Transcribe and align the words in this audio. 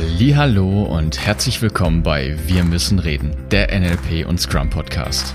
Hallo 0.00 0.84
und 0.84 1.26
herzlich 1.26 1.60
willkommen 1.60 2.04
bei 2.04 2.36
Wir 2.46 2.62
müssen 2.62 3.00
reden, 3.00 3.34
der 3.50 3.76
NLP 3.76 4.24
und 4.28 4.40
Scrum 4.40 4.70
Podcast. 4.70 5.34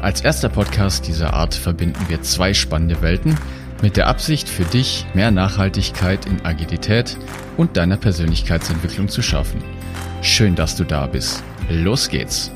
Als 0.00 0.22
erster 0.22 0.48
Podcast 0.48 1.06
dieser 1.06 1.34
Art 1.34 1.54
verbinden 1.54 2.08
wir 2.08 2.22
zwei 2.22 2.54
spannende 2.54 3.02
Welten 3.02 3.36
mit 3.82 3.98
der 3.98 4.06
Absicht 4.06 4.48
für 4.48 4.64
dich 4.64 5.04
mehr 5.12 5.30
Nachhaltigkeit 5.30 6.24
in 6.24 6.42
Agilität 6.46 7.18
und 7.58 7.76
deiner 7.76 7.98
Persönlichkeitsentwicklung 7.98 9.08
zu 9.08 9.20
schaffen. 9.20 9.62
Schön, 10.22 10.54
dass 10.54 10.74
du 10.74 10.84
da 10.84 11.06
bist. 11.06 11.44
Los 11.68 12.08
geht's. 12.08 12.50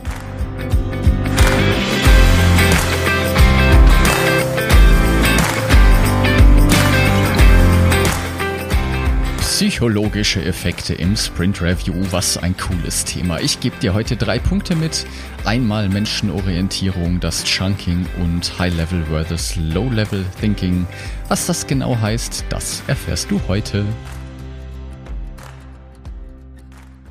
Psychologische 9.62 10.44
Effekte 10.44 10.92
im 10.92 11.14
Sprint 11.14 11.62
Review, 11.62 11.94
was 12.10 12.36
ein 12.36 12.56
cooles 12.56 13.04
Thema. 13.04 13.38
Ich 13.38 13.60
gebe 13.60 13.76
dir 13.76 13.94
heute 13.94 14.16
drei 14.16 14.40
Punkte 14.40 14.74
mit. 14.74 15.06
Einmal 15.44 15.88
Menschenorientierung, 15.88 17.20
das 17.20 17.44
Chunking 17.44 18.04
und 18.20 18.58
High-Level 18.58 19.04
versus 19.04 19.54
Low-Level 19.54 20.24
Thinking. 20.40 20.84
Was 21.28 21.46
das 21.46 21.64
genau 21.68 21.96
heißt, 21.96 22.44
das 22.48 22.82
erfährst 22.88 23.30
du 23.30 23.40
heute. 23.46 23.84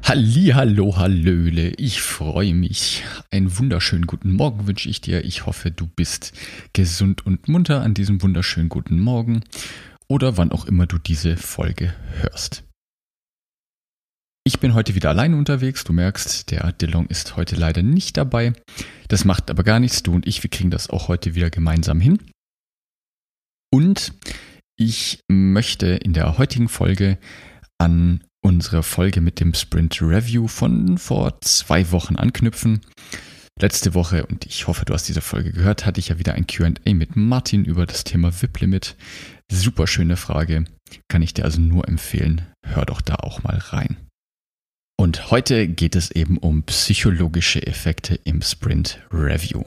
Halli, 0.03 0.47
hallo, 0.53 0.97
hallöle, 0.97 1.69
ich 1.77 2.01
freue 2.01 2.53
mich. 2.53 3.05
Einen 3.31 3.57
wunderschönen 3.57 4.07
guten 4.07 4.33
Morgen 4.33 4.67
wünsche 4.67 4.89
ich 4.89 4.99
dir. 4.99 5.23
Ich 5.23 5.45
hoffe, 5.45 5.71
du 5.71 5.87
bist 5.87 6.33
gesund 6.73 7.25
und 7.25 7.47
munter 7.47 7.81
an 7.81 7.93
diesem 7.93 8.21
wunderschönen 8.21 8.67
guten 8.67 8.99
Morgen 8.99 9.41
oder 10.11 10.35
wann 10.35 10.51
auch 10.51 10.65
immer 10.65 10.87
du 10.87 10.97
diese 10.97 11.37
Folge 11.37 11.95
hörst. 12.19 12.65
Ich 14.43 14.59
bin 14.59 14.73
heute 14.73 14.93
wieder 14.93 15.09
allein 15.09 15.33
unterwegs. 15.33 15.85
Du 15.85 15.93
merkst, 15.93 16.51
der 16.51 16.69
DeLong 16.73 17.05
ist 17.07 17.37
heute 17.37 17.55
leider 17.55 17.81
nicht 17.81 18.17
dabei. 18.17 18.51
Das 19.07 19.23
macht 19.23 19.49
aber 19.49 19.63
gar 19.63 19.79
nichts. 19.79 20.03
Du 20.03 20.13
und 20.13 20.27
ich, 20.27 20.43
wir 20.43 20.49
kriegen 20.49 20.69
das 20.69 20.89
auch 20.89 21.07
heute 21.07 21.33
wieder 21.33 21.49
gemeinsam 21.49 22.01
hin. 22.01 22.19
Und 23.73 24.13
ich 24.77 25.21
möchte 25.29 25.87
in 25.87 26.11
der 26.11 26.37
heutigen 26.37 26.67
Folge 26.67 27.17
an 27.77 28.21
unsere 28.43 28.83
Folge 28.83 29.21
mit 29.21 29.39
dem 29.39 29.53
Sprint 29.53 30.01
Review 30.01 30.49
von 30.49 30.97
vor 30.97 31.39
zwei 31.39 31.89
Wochen 31.91 32.17
anknüpfen. 32.17 32.81
Letzte 33.61 33.93
Woche, 33.93 34.25
und 34.25 34.45
ich 34.45 34.67
hoffe, 34.67 34.83
du 34.85 34.93
hast 34.93 35.07
diese 35.07 35.21
Folge 35.21 35.51
gehört, 35.51 35.85
hatte 35.85 35.99
ich 35.99 36.09
ja 36.09 36.19
wieder 36.19 36.33
ein 36.33 36.47
QA 36.47 36.71
mit 36.87 37.15
Martin 37.15 37.63
über 37.63 37.85
das 37.85 38.03
Thema 38.03 38.33
VIP-Limit. 38.41 38.95
Super 39.53 39.85
schöne 39.85 40.15
Frage. 40.15 40.63
Kann 41.09 41.21
ich 41.21 41.33
dir 41.33 41.43
also 41.43 41.59
nur 41.59 41.85
empfehlen. 41.85 42.47
Hör 42.65 42.85
doch 42.85 43.01
da 43.01 43.15
auch 43.15 43.43
mal 43.43 43.57
rein. 43.57 43.97
Und 44.97 45.29
heute 45.29 45.67
geht 45.67 45.97
es 45.97 46.09
eben 46.09 46.37
um 46.37 46.63
psychologische 46.63 47.67
Effekte 47.67 48.15
im 48.23 48.41
Sprint 48.41 49.01
Review. 49.11 49.65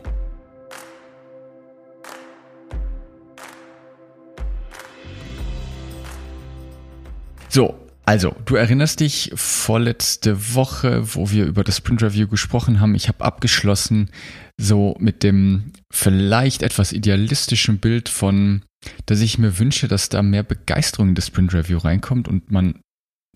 So, 7.50 7.78
also, 8.06 8.36
du 8.44 8.56
erinnerst 8.56 9.00
dich 9.00 9.32
vorletzte 9.34 10.54
Woche, 10.54 11.14
wo 11.14 11.30
wir 11.30 11.46
über 11.46 11.64
das 11.64 11.78
Sprint 11.78 12.02
Review 12.02 12.28
gesprochen 12.28 12.80
haben. 12.80 12.94
Ich 12.94 13.08
habe 13.08 13.24
abgeschlossen 13.24 14.10
so 14.60 14.94
mit 14.98 15.22
dem 15.22 15.72
vielleicht 15.90 16.62
etwas 16.62 16.92
idealistischen 16.92 17.78
Bild 17.78 18.10
von, 18.10 18.62
dass 19.06 19.20
ich 19.20 19.38
mir 19.38 19.58
wünsche, 19.58 19.88
dass 19.88 20.10
da 20.10 20.22
mehr 20.22 20.42
Begeisterung 20.42 21.10
in 21.10 21.14
das 21.14 21.28
Sprint 21.28 21.54
Review 21.54 21.78
reinkommt 21.78 22.28
und 22.28 22.50
man, 22.50 22.80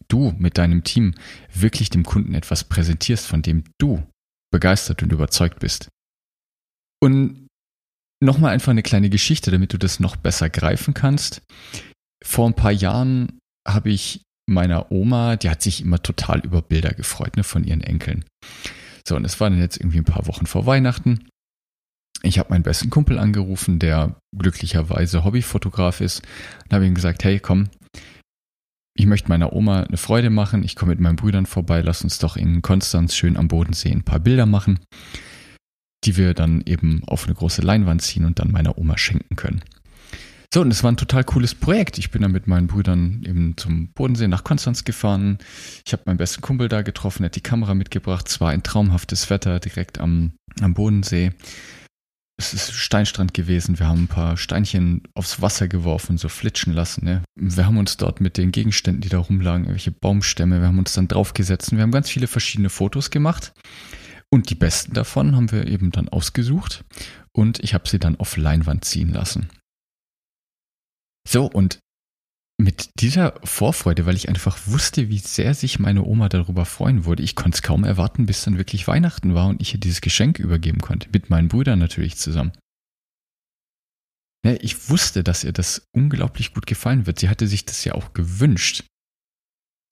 du 0.09 0.35
mit 0.39 0.59
deinem 0.59 0.85
Team 0.85 1.15
wirklich 1.53 1.89
dem 1.89 2.05
Kunden 2.05 2.35
etwas 2.35 2.65
präsentierst, 2.65 3.27
von 3.27 3.43
dem 3.43 3.65
du 3.79 4.07
begeistert 4.53 5.03
und 5.03 5.13
überzeugt 5.13 5.61
bist. 5.61 5.89
Und 7.01 7.49
nochmal 8.23 8.53
einfach 8.53 8.71
eine 8.71 8.83
kleine 8.83 9.11
Geschichte, 9.11 9.51
damit 9.51 9.73
du 9.73 9.79
das 9.79 9.99
noch 9.99 10.17
besser 10.17 10.51
greifen 10.51 10.95
kannst. 10.95 11.43
Vor 12.23 12.47
ein 12.47 12.55
paar 12.55 12.73
Jahren 12.73 13.39
habe 13.67 13.91
ich 13.91 14.23
meiner 14.49 14.91
Oma, 14.91 15.37
die 15.37 15.51
hat 15.51 15.63
sich 15.63 15.83
immer 15.83 16.03
total 16.03 16.41
über 16.41 16.63
Bilder 16.63 16.91
gefreut, 16.91 17.37
ne, 17.37 17.45
von 17.45 17.65
ihren 17.65 17.83
Enkeln. 17.83 18.25
So, 19.07 19.17
und 19.17 19.25
es 19.25 19.41
war 19.41 19.51
dann 19.51 19.61
jetzt 19.61 19.79
irgendwie 19.79 19.99
ein 19.99 20.05
paar 20.05 20.27
Wochen 20.27 20.47
vor 20.47 20.67
Weihnachten. 20.67 21.29
Ich 22.23 22.39
habe 22.39 22.51
meinen 22.51 22.65
besten 22.65 22.91
Kumpel 22.91 23.19
angerufen, 23.19 23.79
der 23.79 24.17
glücklicherweise 24.37 25.25
Hobbyfotograf 25.25 26.01
ist, 26.01 26.23
und 26.65 26.73
habe 26.73 26.87
ihm 26.87 26.95
gesagt, 26.95 27.25
hey, 27.25 27.39
komm, 27.39 27.69
ich 28.99 29.07
möchte 29.07 29.29
meiner 29.29 29.53
Oma 29.53 29.83
eine 29.83 29.97
Freude 29.97 30.29
machen, 30.29 30.65
ich 30.65 30.75
komme 30.75 30.91
mit 30.91 31.01
meinen 31.01 31.17
Brüdern 31.17 31.47
vorbei, 31.47 31.81
lass 31.83 32.03
uns 32.03 32.19
doch 32.19 32.37
in 32.37 32.63
Konstanz 32.63 33.15
schön 33.15 33.37
am 33.37 33.47
Bodensee 33.47 33.93
ein 33.93 34.03
paar 34.03 34.19
Bilder 34.19 34.45
machen, 34.45 34.81
die 36.05 36.17
wir 36.17 36.35
dann 36.35 36.63
eben 36.67 37.05
auf 37.07 37.27
eine 37.27 37.35
große 37.35 37.63
Leinwand 37.63 38.03
ziehen 38.03 38.25
und 38.25 38.41
dann 38.41 38.51
meiner 38.51 38.77
Oma 38.77 38.99
schenken 38.99 39.37
können. 39.37 39.63
So, 40.53 40.63
und 40.63 40.71
es 40.71 40.83
war 40.83 40.91
ein 40.91 40.97
total 40.97 41.25
cooles 41.25 41.55
Projekt. 41.55 41.99
Ich 41.99 42.11
bin 42.11 42.23
dann 42.23 42.33
mit 42.33 42.47
meinen 42.47 42.69
Brüdern 42.69 43.23
eben 43.27 43.57
zum 43.59 43.93
Bodensee 43.93 44.29
nach 44.29 44.45
Konstanz 44.45 44.85
gefahren. 44.85 45.39
Ich 45.85 45.93
habe 45.93 46.05
meinen 46.07 46.17
besten 46.17 46.41
Kumpel 46.41 46.69
da 46.69 46.81
getroffen, 46.81 47.25
hat 47.25 47.37
die 47.37 47.43
Kamera 47.43 47.75
mitgebracht. 47.75 48.29
Es 48.29 48.41
war 48.41 48.51
ein 48.51 48.63
traumhaftes 48.63 49.29
Wetter 49.29 49.61
direkt 49.61 49.99
am, 49.99 50.33
am 50.61 50.73
Bodensee. 50.73 51.33
Es 52.41 52.55
ist 52.55 52.73
Steinstrand 52.73 53.35
gewesen. 53.35 53.79
Wir 53.79 53.89
haben 53.89 54.05
ein 54.05 54.09
paar 54.09 54.39
Steinchen 54.39 55.03
aufs 55.13 55.43
Wasser 55.43 55.69
geworfen, 55.69 56.17
so 56.17 56.31
flitschen 56.31 56.73
lassen. 56.73 57.05
Ne? 57.05 57.23
Wir 57.35 57.67
haben 57.67 57.77
uns 57.77 57.99
dort 57.99 58.23
mit 58.23 58.39
den 58.39 58.51
Gegenständen, 58.51 59.03
die 59.03 59.11
da 59.11 59.19
rumlagen, 59.19 59.65
irgendwelche 59.65 59.91
Baumstämme, 59.91 60.61
wir 60.61 60.69
haben 60.69 60.79
uns 60.79 60.95
dann 60.95 61.09
draufgesetzt 61.09 61.73
wir 61.73 61.83
haben 61.83 61.91
ganz 61.91 62.09
viele 62.09 62.29
verschiedene 62.29 62.71
Fotos 62.71 63.11
gemacht. 63.11 63.53
Und 64.31 64.51
die 64.51 64.55
besten 64.55 64.95
davon 64.95 65.37
haben 65.37 65.51
wir 65.53 65.67
eben 65.67 65.91
dann 65.91 66.09
ausgesucht 66.09 66.85
und 67.33 67.59
ich 67.61 67.75
habe 67.75 67.89
sie 67.89 67.99
dann 67.99 68.17
auf 68.17 68.37
Leinwand 68.37 68.85
ziehen 68.85 69.13
lassen. 69.13 69.49
So, 71.29 71.45
und 71.45 71.79
mit 72.61 72.89
dieser 73.01 73.39
Vorfreude, 73.45 74.07
weil 74.07 74.17
ich 74.17 74.31
einfach 74.31 74.67
wusste, 74.67 75.11
wie 75.11 75.19
sehr 75.19 75.53
sich 75.53 75.79
meine 75.79 76.03
Oma 76.03 76.31
darüber 76.31 76.65
freuen 76.65 77.05
würde, 77.05 77.23
ich 77.23 77.37
konnte 77.37 77.57
es 77.57 77.63
kaum 77.63 77.85
erwarten, 77.85 78.25
bis 78.25 78.45
dann 78.45 78.57
wirklich 78.57 78.89
Weihnachten 78.89 79.35
war 79.35 79.49
und 79.49 79.61
ich 79.61 79.75
ihr 79.75 79.81
dieses 79.81 80.01
Geschenk 80.01 80.39
übergeben 80.39 80.81
konnte. 80.81 81.11
Mit 81.13 81.29
meinen 81.29 81.49
Brüdern 81.49 81.79
natürlich 81.79 82.17
zusammen. 82.17 82.53
Ich 84.43 84.89
wusste, 84.89 85.23
dass 85.23 85.45
ihr 85.45 85.53
das 85.53 85.87
unglaublich 85.95 86.55
gut 86.55 86.67
gefallen 86.67 87.07
wird. 87.07 87.19
Sie 87.19 87.29
hatte 87.29 87.47
sich 87.47 87.67
das 87.67 87.85
ja 87.85 87.95
auch 87.95 88.15
gewünscht. 88.15 88.85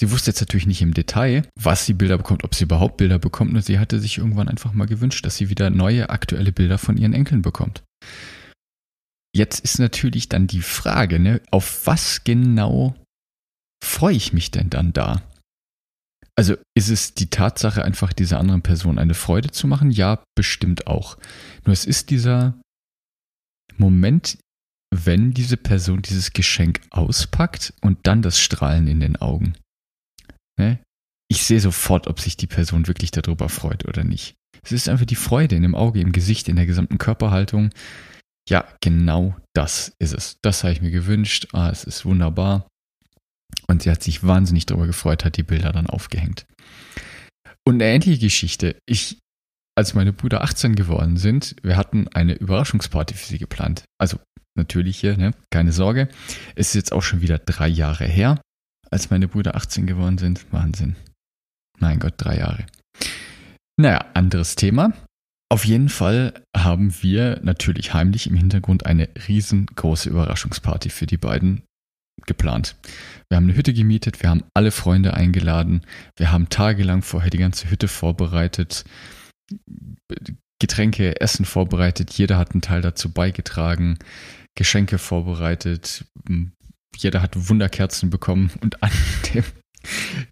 Sie 0.00 0.10
wusste 0.10 0.30
jetzt 0.30 0.40
natürlich 0.40 0.66
nicht 0.66 0.82
im 0.82 0.94
Detail, 0.94 1.46
was 1.58 1.84
sie 1.84 1.92
Bilder 1.92 2.16
bekommt, 2.16 2.44
ob 2.44 2.54
sie 2.54 2.64
überhaupt 2.64 2.96
Bilder 2.96 3.18
bekommt, 3.18 3.52
nur 3.52 3.62
sie 3.62 3.78
hatte 3.78 4.00
sich 4.00 4.18
irgendwann 4.18 4.48
einfach 4.48 4.72
mal 4.72 4.86
gewünscht, 4.86 5.24
dass 5.26 5.36
sie 5.36 5.50
wieder 5.50 5.68
neue, 5.68 6.08
aktuelle 6.08 6.52
Bilder 6.52 6.78
von 6.78 6.96
ihren 6.96 7.12
Enkeln 7.12 7.42
bekommt. 7.42 7.82
Jetzt 9.36 9.60
ist 9.60 9.78
natürlich 9.78 10.30
dann 10.30 10.46
die 10.46 10.62
Frage, 10.62 11.18
ne, 11.18 11.42
auf 11.50 11.86
was 11.86 12.24
genau 12.24 12.94
freue 13.84 14.14
ich 14.14 14.32
mich 14.32 14.50
denn 14.50 14.70
dann 14.70 14.94
da? 14.94 15.20
Also 16.38 16.56
ist 16.74 16.88
es 16.88 17.12
die 17.12 17.28
Tatsache, 17.28 17.84
einfach 17.84 18.14
dieser 18.14 18.40
anderen 18.40 18.62
Person 18.62 18.98
eine 18.98 19.12
Freude 19.12 19.50
zu 19.50 19.66
machen? 19.66 19.90
Ja, 19.90 20.24
bestimmt 20.34 20.86
auch. 20.86 21.18
Nur 21.66 21.74
es 21.74 21.84
ist 21.84 22.08
dieser 22.08 22.58
Moment, 23.76 24.38
wenn 24.90 25.34
diese 25.34 25.58
Person 25.58 26.00
dieses 26.00 26.32
Geschenk 26.32 26.80
auspackt 26.88 27.74
und 27.82 28.06
dann 28.06 28.22
das 28.22 28.40
Strahlen 28.40 28.86
in 28.86 29.00
den 29.00 29.16
Augen. 29.16 29.52
Ne? 30.58 30.78
Ich 31.28 31.44
sehe 31.44 31.60
sofort, 31.60 32.06
ob 32.06 32.20
sich 32.20 32.38
die 32.38 32.46
Person 32.46 32.86
wirklich 32.86 33.10
darüber 33.10 33.50
freut 33.50 33.86
oder 33.86 34.02
nicht. 34.02 34.34
Es 34.64 34.72
ist 34.72 34.88
einfach 34.88 35.04
die 35.04 35.14
Freude 35.14 35.56
in 35.56 35.62
dem 35.62 35.74
Auge, 35.74 36.00
im 36.00 36.12
Gesicht, 36.12 36.48
in 36.48 36.56
der 36.56 36.66
gesamten 36.66 36.96
Körperhaltung. 36.96 37.70
Ja, 38.48 38.64
genau 38.80 39.36
das 39.54 39.92
ist 39.98 40.14
es. 40.14 40.38
Das 40.42 40.62
habe 40.62 40.72
ich 40.72 40.80
mir 40.80 40.90
gewünscht. 40.90 41.48
Ah, 41.52 41.70
es 41.70 41.84
ist 41.84 42.04
wunderbar. 42.04 42.68
Und 43.66 43.82
sie 43.82 43.90
hat 43.90 44.02
sich 44.02 44.22
wahnsinnig 44.22 44.66
darüber 44.66 44.86
gefreut, 44.86 45.24
hat 45.24 45.36
die 45.36 45.42
Bilder 45.42 45.72
dann 45.72 45.86
aufgehängt. 45.86 46.46
Und 47.66 47.76
eine 47.76 47.86
ähnliche 47.86 48.18
Geschichte. 48.18 48.76
Ich, 48.86 49.18
als 49.76 49.94
meine 49.94 50.12
Brüder 50.12 50.42
18 50.42 50.76
geworden 50.76 51.16
sind, 51.16 51.56
wir 51.62 51.76
hatten 51.76 52.06
eine 52.08 52.34
Überraschungsparty 52.34 53.14
für 53.14 53.26
sie 53.26 53.38
geplant. 53.38 53.84
Also 53.98 54.18
natürlich 54.56 55.00
hier, 55.00 55.16
ne? 55.16 55.32
keine 55.50 55.72
Sorge. 55.72 56.08
Es 56.54 56.68
ist 56.68 56.74
jetzt 56.74 56.92
auch 56.92 57.02
schon 57.02 57.20
wieder 57.22 57.38
drei 57.38 57.68
Jahre 57.68 58.04
her, 58.04 58.40
als 58.90 59.10
meine 59.10 59.26
Brüder 59.26 59.56
18 59.56 59.86
geworden 59.86 60.18
sind. 60.18 60.52
Wahnsinn. 60.52 60.94
Mein 61.78 61.98
Gott, 61.98 62.14
drei 62.16 62.38
Jahre. 62.38 62.66
Naja, 63.78 64.06
anderes 64.14 64.54
Thema. 64.54 64.92
Auf 65.48 65.64
jeden 65.64 65.88
Fall 65.88 66.42
haben 66.56 66.92
wir 67.02 67.40
natürlich 67.42 67.94
heimlich 67.94 68.26
im 68.26 68.36
Hintergrund 68.36 68.84
eine 68.84 69.08
riesengroße 69.28 70.10
Überraschungsparty 70.10 70.90
für 70.90 71.06
die 71.06 71.18
beiden 71.18 71.62
geplant. 72.26 72.76
Wir 73.28 73.36
haben 73.36 73.44
eine 73.44 73.56
Hütte 73.56 73.72
gemietet, 73.72 74.22
wir 74.22 74.30
haben 74.30 74.44
alle 74.54 74.72
Freunde 74.72 75.14
eingeladen, 75.14 75.82
wir 76.16 76.32
haben 76.32 76.48
tagelang 76.48 77.02
vorher 77.02 77.30
die 77.30 77.38
ganze 77.38 77.70
Hütte 77.70 77.86
vorbereitet, 77.86 78.84
Getränke, 80.58 81.20
Essen 81.20 81.44
vorbereitet, 81.44 82.12
jeder 82.14 82.38
hat 82.38 82.52
einen 82.52 82.62
Teil 82.62 82.80
dazu 82.80 83.12
beigetragen, 83.12 83.98
Geschenke 84.56 84.98
vorbereitet, 84.98 86.06
jeder 86.96 87.22
hat 87.22 87.48
Wunderkerzen 87.48 88.10
bekommen 88.10 88.50
und 88.62 88.82
an 88.82 88.90
dem 89.34 89.44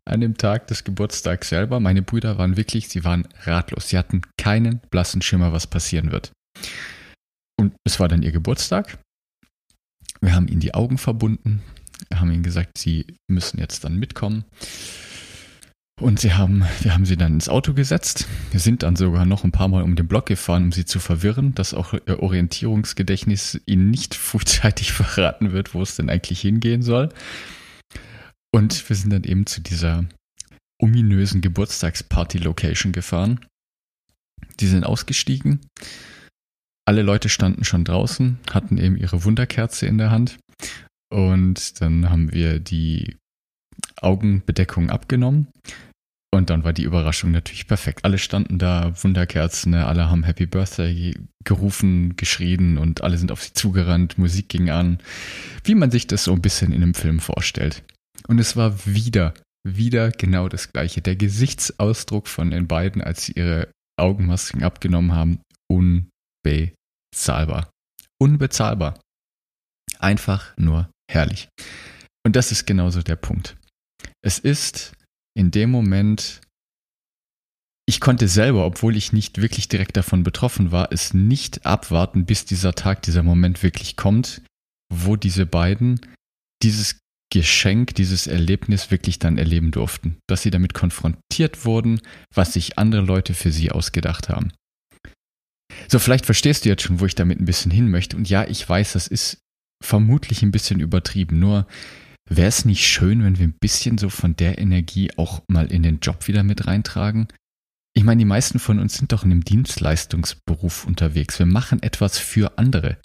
an 0.04 0.20
dem 0.20 0.36
Tag 0.36 0.66
des 0.68 0.84
Geburtstags 0.84 1.48
selber, 1.48 1.80
meine 1.80 2.02
Brüder 2.02 2.38
waren 2.38 2.56
wirklich, 2.56 2.88
sie 2.88 3.04
waren 3.04 3.26
ratlos. 3.42 3.88
Sie 3.88 3.98
hatten 3.98 4.22
keinen 4.38 4.80
blassen 4.90 5.22
Schimmer, 5.22 5.52
was 5.52 5.66
passieren 5.66 6.12
wird. 6.12 6.32
Und 7.58 7.74
es 7.84 8.00
war 8.00 8.08
dann 8.08 8.22
ihr 8.22 8.32
Geburtstag. 8.32 8.98
Wir 10.20 10.34
haben 10.34 10.48
ihnen 10.48 10.60
die 10.60 10.74
Augen 10.74 10.98
verbunden, 10.98 11.62
haben 12.12 12.30
ihnen 12.30 12.42
gesagt, 12.42 12.78
sie 12.78 13.06
müssen 13.28 13.58
jetzt 13.58 13.84
dann 13.84 13.98
mitkommen. 13.98 14.44
Und 16.00 16.18
sie 16.18 16.34
haben, 16.34 16.64
wir 16.80 16.92
haben 16.92 17.04
sie 17.04 17.16
dann 17.16 17.34
ins 17.34 17.48
Auto 17.48 17.72
gesetzt. 17.72 18.26
Wir 18.50 18.58
sind 18.58 18.82
dann 18.82 18.96
sogar 18.96 19.24
noch 19.24 19.44
ein 19.44 19.52
paar 19.52 19.68
Mal 19.68 19.84
um 19.84 19.94
den 19.94 20.08
Block 20.08 20.26
gefahren, 20.26 20.64
um 20.64 20.72
sie 20.72 20.84
zu 20.84 20.98
verwirren, 20.98 21.54
dass 21.54 21.72
auch 21.72 21.94
ihr 21.94 22.20
Orientierungsgedächtnis 22.20 23.60
ihnen 23.66 23.90
nicht 23.90 24.14
frühzeitig 24.14 24.92
verraten 24.92 25.52
wird, 25.52 25.72
wo 25.72 25.82
es 25.82 25.94
denn 25.94 26.10
eigentlich 26.10 26.40
hingehen 26.40 26.82
soll. 26.82 27.10
Und 28.54 28.88
wir 28.88 28.94
sind 28.94 29.10
dann 29.10 29.24
eben 29.24 29.46
zu 29.46 29.60
dieser 29.60 30.04
ominösen 30.80 31.40
Geburtstagsparty-Location 31.40 32.92
gefahren. 32.92 33.44
Die 34.60 34.68
sind 34.68 34.84
ausgestiegen. 34.84 35.58
Alle 36.86 37.02
Leute 37.02 37.28
standen 37.28 37.64
schon 37.64 37.84
draußen, 37.84 38.38
hatten 38.52 38.78
eben 38.78 38.96
ihre 38.96 39.24
Wunderkerze 39.24 39.86
in 39.86 39.98
der 39.98 40.12
Hand. 40.12 40.38
Und 41.12 41.80
dann 41.80 42.08
haben 42.10 42.32
wir 42.32 42.60
die 42.60 43.16
Augenbedeckung 44.00 44.88
abgenommen. 44.88 45.48
Und 46.32 46.48
dann 46.48 46.62
war 46.62 46.72
die 46.72 46.84
Überraschung 46.84 47.32
natürlich 47.32 47.66
perfekt. 47.66 48.04
Alle 48.04 48.18
standen 48.18 48.60
da, 48.60 48.92
Wunderkerzen, 49.02 49.72
ne? 49.72 49.84
alle 49.84 50.08
haben 50.08 50.22
Happy 50.22 50.46
Birthday 50.46 51.16
gerufen, 51.42 52.14
geschrien 52.14 52.78
und 52.78 53.02
alle 53.02 53.18
sind 53.18 53.32
auf 53.32 53.42
sie 53.42 53.52
zugerannt, 53.52 54.16
Musik 54.16 54.48
ging 54.48 54.70
an, 54.70 54.98
wie 55.64 55.74
man 55.74 55.90
sich 55.90 56.06
das 56.06 56.22
so 56.22 56.32
ein 56.32 56.42
bisschen 56.42 56.70
in 56.70 56.84
einem 56.84 56.94
Film 56.94 57.18
vorstellt. 57.18 57.82
Und 58.28 58.38
es 58.38 58.56
war 58.56 58.86
wieder, 58.86 59.34
wieder 59.66 60.10
genau 60.10 60.48
das 60.48 60.72
gleiche. 60.72 61.02
Der 61.02 61.16
Gesichtsausdruck 61.16 62.28
von 62.28 62.50
den 62.50 62.66
beiden, 62.66 63.02
als 63.02 63.26
sie 63.26 63.32
ihre 63.32 63.70
Augenmasken 63.98 64.62
abgenommen 64.62 65.12
haben, 65.12 65.40
unbezahlbar. 65.70 67.70
Unbezahlbar. 68.20 69.00
Einfach 69.98 70.56
nur 70.56 70.90
herrlich. 71.10 71.48
Und 72.26 72.36
das 72.36 72.52
ist 72.52 72.66
genauso 72.66 73.02
der 73.02 73.16
Punkt. 73.16 73.56
Es 74.22 74.38
ist 74.38 74.94
in 75.36 75.50
dem 75.50 75.70
Moment, 75.70 76.40
ich 77.86 78.00
konnte 78.00 78.28
selber, 78.28 78.64
obwohl 78.64 78.96
ich 78.96 79.12
nicht 79.12 79.42
wirklich 79.42 79.68
direkt 79.68 79.96
davon 79.96 80.22
betroffen 80.22 80.72
war, 80.72 80.90
es 80.90 81.12
nicht 81.12 81.66
abwarten, 81.66 82.24
bis 82.24 82.46
dieser 82.46 82.74
Tag, 82.74 83.02
dieser 83.02 83.22
Moment 83.22 83.62
wirklich 83.62 83.96
kommt, 83.96 84.40
wo 84.92 85.16
diese 85.16 85.44
beiden 85.44 86.00
dieses 86.62 86.98
Geschenk, 87.34 87.94
dieses 87.96 88.26
Erlebnis 88.26 88.90
wirklich 88.90 89.18
dann 89.18 89.38
erleben 89.38 89.70
durften. 89.70 90.16
Dass 90.28 90.42
sie 90.42 90.50
damit 90.50 90.72
konfrontiert 90.72 91.64
wurden, 91.64 92.00
was 92.32 92.52
sich 92.52 92.78
andere 92.78 93.02
Leute 93.02 93.34
für 93.34 93.50
sie 93.50 93.70
ausgedacht 93.70 94.28
haben. 94.28 94.52
So, 95.88 95.98
vielleicht 95.98 96.24
verstehst 96.24 96.64
du 96.64 96.68
jetzt 96.68 96.82
schon, 96.82 97.00
wo 97.00 97.06
ich 97.06 97.16
damit 97.16 97.40
ein 97.40 97.44
bisschen 97.44 97.72
hin 97.72 97.90
möchte. 97.90 98.16
Und 98.16 98.30
ja, 98.30 98.46
ich 98.46 98.66
weiß, 98.66 98.92
das 98.92 99.08
ist 99.08 99.38
vermutlich 99.82 100.42
ein 100.42 100.52
bisschen 100.52 100.80
übertrieben. 100.80 101.38
Nur 101.38 101.66
Wäre 102.28 102.48
es 102.48 102.64
nicht 102.64 102.86
schön, 102.86 103.22
wenn 103.22 103.38
wir 103.38 103.46
ein 103.46 103.58
bisschen 103.60 103.98
so 103.98 104.08
von 104.08 104.34
der 104.34 104.58
Energie 104.58 105.10
auch 105.16 105.42
mal 105.48 105.70
in 105.70 105.82
den 105.82 106.00
Job 106.00 106.26
wieder 106.26 106.42
mit 106.42 106.66
reintragen? 106.66 107.28
Ich 107.94 108.02
meine, 108.02 108.18
die 108.18 108.24
meisten 108.24 108.58
von 108.58 108.78
uns 108.78 108.96
sind 108.96 109.12
doch 109.12 109.24
in 109.24 109.30
einem 109.30 109.44
Dienstleistungsberuf 109.44 110.86
unterwegs. 110.86 111.38
Wir 111.38 111.46
machen 111.46 111.82
etwas 111.82 112.18
für 112.18 112.58
andere. 112.58 112.96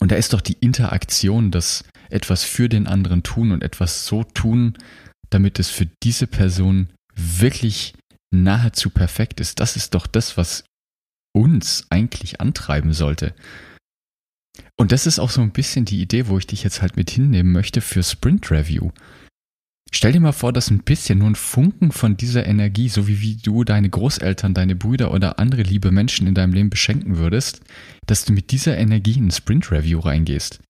Und 0.00 0.12
da 0.12 0.16
ist 0.16 0.32
doch 0.32 0.40
die 0.40 0.56
Interaktion, 0.60 1.50
das 1.50 1.84
etwas 2.10 2.44
für 2.44 2.68
den 2.68 2.86
anderen 2.86 3.22
tun 3.22 3.52
und 3.52 3.62
etwas 3.62 4.06
so 4.06 4.24
tun, 4.24 4.76
damit 5.30 5.58
es 5.58 5.68
für 5.68 5.86
diese 6.02 6.26
Person 6.26 6.88
wirklich 7.14 7.94
nahezu 8.30 8.90
perfekt 8.90 9.40
ist. 9.40 9.60
Das 9.60 9.76
ist 9.76 9.94
doch 9.94 10.06
das, 10.06 10.36
was 10.36 10.64
uns 11.34 11.86
eigentlich 11.90 12.40
antreiben 12.40 12.92
sollte. 12.92 13.34
Und 14.76 14.92
das 14.92 15.06
ist 15.06 15.18
auch 15.18 15.30
so 15.30 15.40
ein 15.40 15.52
bisschen 15.52 15.84
die 15.84 16.00
Idee, 16.00 16.28
wo 16.28 16.38
ich 16.38 16.46
dich 16.46 16.62
jetzt 16.62 16.82
halt 16.82 16.96
mit 16.96 17.10
hinnehmen 17.10 17.52
möchte 17.52 17.80
für 17.80 18.02
Sprint 18.02 18.50
Review. 18.50 18.90
Stell 19.90 20.12
dir 20.12 20.20
mal 20.20 20.32
vor, 20.32 20.52
dass 20.52 20.70
ein 20.70 20.84
bisschen, 20.84 21.18
nur 21.18 21.30
ein 21.30 21.34
Funken 21.34 21.92
von 21.92 22.16
dieser 22.16 22.46
Energie, 22.46 22.88
so 22.88 23.08
wie, 23.08 23.20
wie 23.20 23.36
du 23.36 23.64
deine 23.64 23.88
Großeltern, 23.88 24.54
deine 24.54 24.76
Brüder 24.76 25.12
oder 25.12 25.38
andere 25.38 25.62
liebe 25.62 25.90
Menschen 25.90 26.26
in 26.26 26.34
deinem 26.34 26.52
Leben 26.52 26.70
beschenken 26.70 27.16
würdest, 27.16 27.62
dass 28.06 28.24
du 28.24 28.32
mit 28.32 28.50
dieser 28.50 28.76
Energie 28.76 29.16
in 29.18 29.28
ein 29.28 29.30
Sprint 29.30 29.70
Review 29.70 30.00
reingehst. 30.00 30.60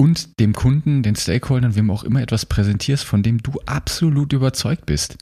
Und 0.00 0.40
dem 0.40 0.54
Kunden, 0.54 1.02
den 1.02 1.14
Stakeholdern, 1.14 1.76
wem 1.76 1.90
auch 1.90 2.04
immer 2.04 2.22
etwas 2.22 2.46
präsentierst, 2.46 3.04
von 3.04 3.22
dem 3.22 3.42
du 3.42 3.60
absolut 3.66 4.32
überzeugt 4.32 4.86
bist. 4.86 5.16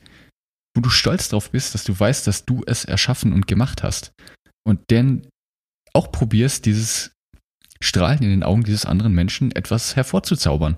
Wo 0.74 0.80
du 0.80 0.88
stolz 0.88 1.28
drauf 1.28 1.50
bist, 1.50 1.74
dass 1.74 1.84
du 1.84 1.98
weißt, 1.98 2.26
dass 2.26 2.46
du 2.46 2.62
es 2.66 2.84
erschaffen 2.84 3.32
und 3.32 3.46
gemacht 3.48 3.82
hast. 3.82 4.12
Und 4.64 4.90
denn 4.90 5.26
auch 5.92 6.12
probierst, 6.12 6.64
dieses 6.64 7.10
Strahlen 7.82 8.22
in 8.22 8.30
den 8.30 8.42
Augen 8.42 8.62
dieses 8.62 8.86
anderen 8.86 9.12
Menschen 9.12 9.50
etwas 9.52 9.96
hervorzuzaubern. 9.96 10.76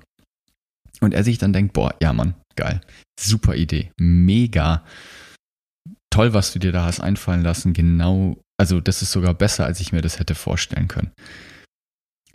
Und 1.02 1.14
er 1.14 1.24
sich 1.24 1.38
dann 1.38 1.52
denkt, 1.52 1.72
boah, 1.72 1.94
ja 2.00 2.12
Mann, 2.12 2.34
geil, 2.54 2.80
super 3.18 3.56
Idee, 3.56 3.90
mega, 3.98 4.84
toll, 6.10 6.32
was 6.32 6.52
du 6.52 6.60
dir 6.60 6.70
da 6.70 6.84
hast 6.84 7.00
einfallen 7.00 7.42
lassen, 7.42 7.72
genau, 7.72 8.40
also 8.56 8.80
das 8.80 9.02
ist 9.02 9.10
sogar 9.10 9.34
besser, 9.34 9.66
als 9.66 9.80
ich 9.80 9.92
mir 9.92 10.02
das 10.02 10.20
hätte 10.20 10.36
vorstellen 10.36 10.86
können. 10.86 11.10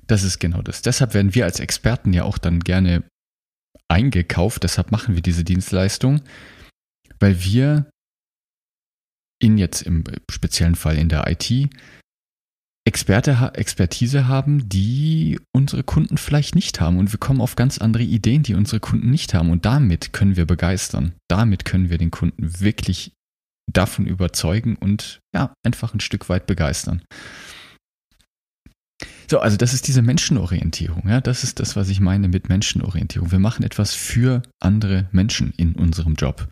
Das 0.08 0.24
ist 0.24 0.40
genau 0.40 0.62
das. 0.62 0.82
Deshalb 0.82 1.14
werden 1.14 1.36
wir 1.36 1.46
als 1.46 1.60
Experten 1.60 2.14
ja 2.14 2.24
auch 2.24 2.38
dann 2.38 2.60
gerne 2.60 3.04
eingekauft, 3.90 4.64
deshalb 4.64 4.92
machen 4.92 5.16
wir 5.16 5.22
diese 5.22 5.46
Dienstleistung, 5.46 6.22
weil 7.20 7.42
wir 7.44 7.90
in 9.42 9.58
jetzt 9.58 9.84
im 9.84 10.04
speziellen 10.30 10.76
Fall 10.76 10.98
in 10.98 11.10
der 11.10 11.26
IT 11.28 11.70
Experte, 12.88 13.52
Expertise 13.56 14.30
haben, 14.30 14.70
die 14.70 15.42
unsere 15.52 15.84
Kunden 15.84 16.18
vielleicht 16.18 16.56
nicht 16.56 16.80
haben. 16.80 16.98
Und 16.98 17.12
wir 17.12 17.20
kommen 17.20 17.42
auf 17.42 17.58
ganz 17.58 17.80
andere 17.80 18.04
Ideen, 18.04 18.44
die 18.44 18.56
unsere 18.56 18.80
Kunden 18.80 19.12
nicht 19.12 19.34
haben. 19.34 19.52
Und 19.52 19.66
damit 19.66 20.14
können 20.14 20.38
wir 20.38 20.46
begeistern. 20.46 21.12
Damit 21.28 21.66
können 21.66 21.90
wir 21.90 21.98
den 21.98 22.12
Kunden 22.12 22.62
wirklich 22.62 23.12
davon 23.70 24.08
überzeugen 24.08 24.78
und 24.78 25.20
ja, 25.36 25.54
einfach 25.66 25.94
ein 25.94 26.00
Stück 26.00 26.30
weit 26.30 26.48
begeistern. 26.48 27.02
So, 29.30 29.40
also 29.40 29.58
das 29.58 29.74
ist 29.74 29.90
diese 29.90 30.02
Menschenorientierung. 30.02 31.10
Ja, 31.10 31.20
das 31.20 31.44
ist 31.44 31.60
das, 31.60 31.76
was 31.76 31.90
ich 31.90 32.00
meine 32.00 32.30
mit 32.30 32.48
Menschenorientierung. 32.48 33.34
Wir 33.34 33.40
machen 33.40 33.66
etwas 33.66 33.94
für 33.94 34.44
andere 34.62 35.10
Menschen 35.12 35.52
in 35.58 35.76
unserem 35.76 36.16
Job. 36.16 36.48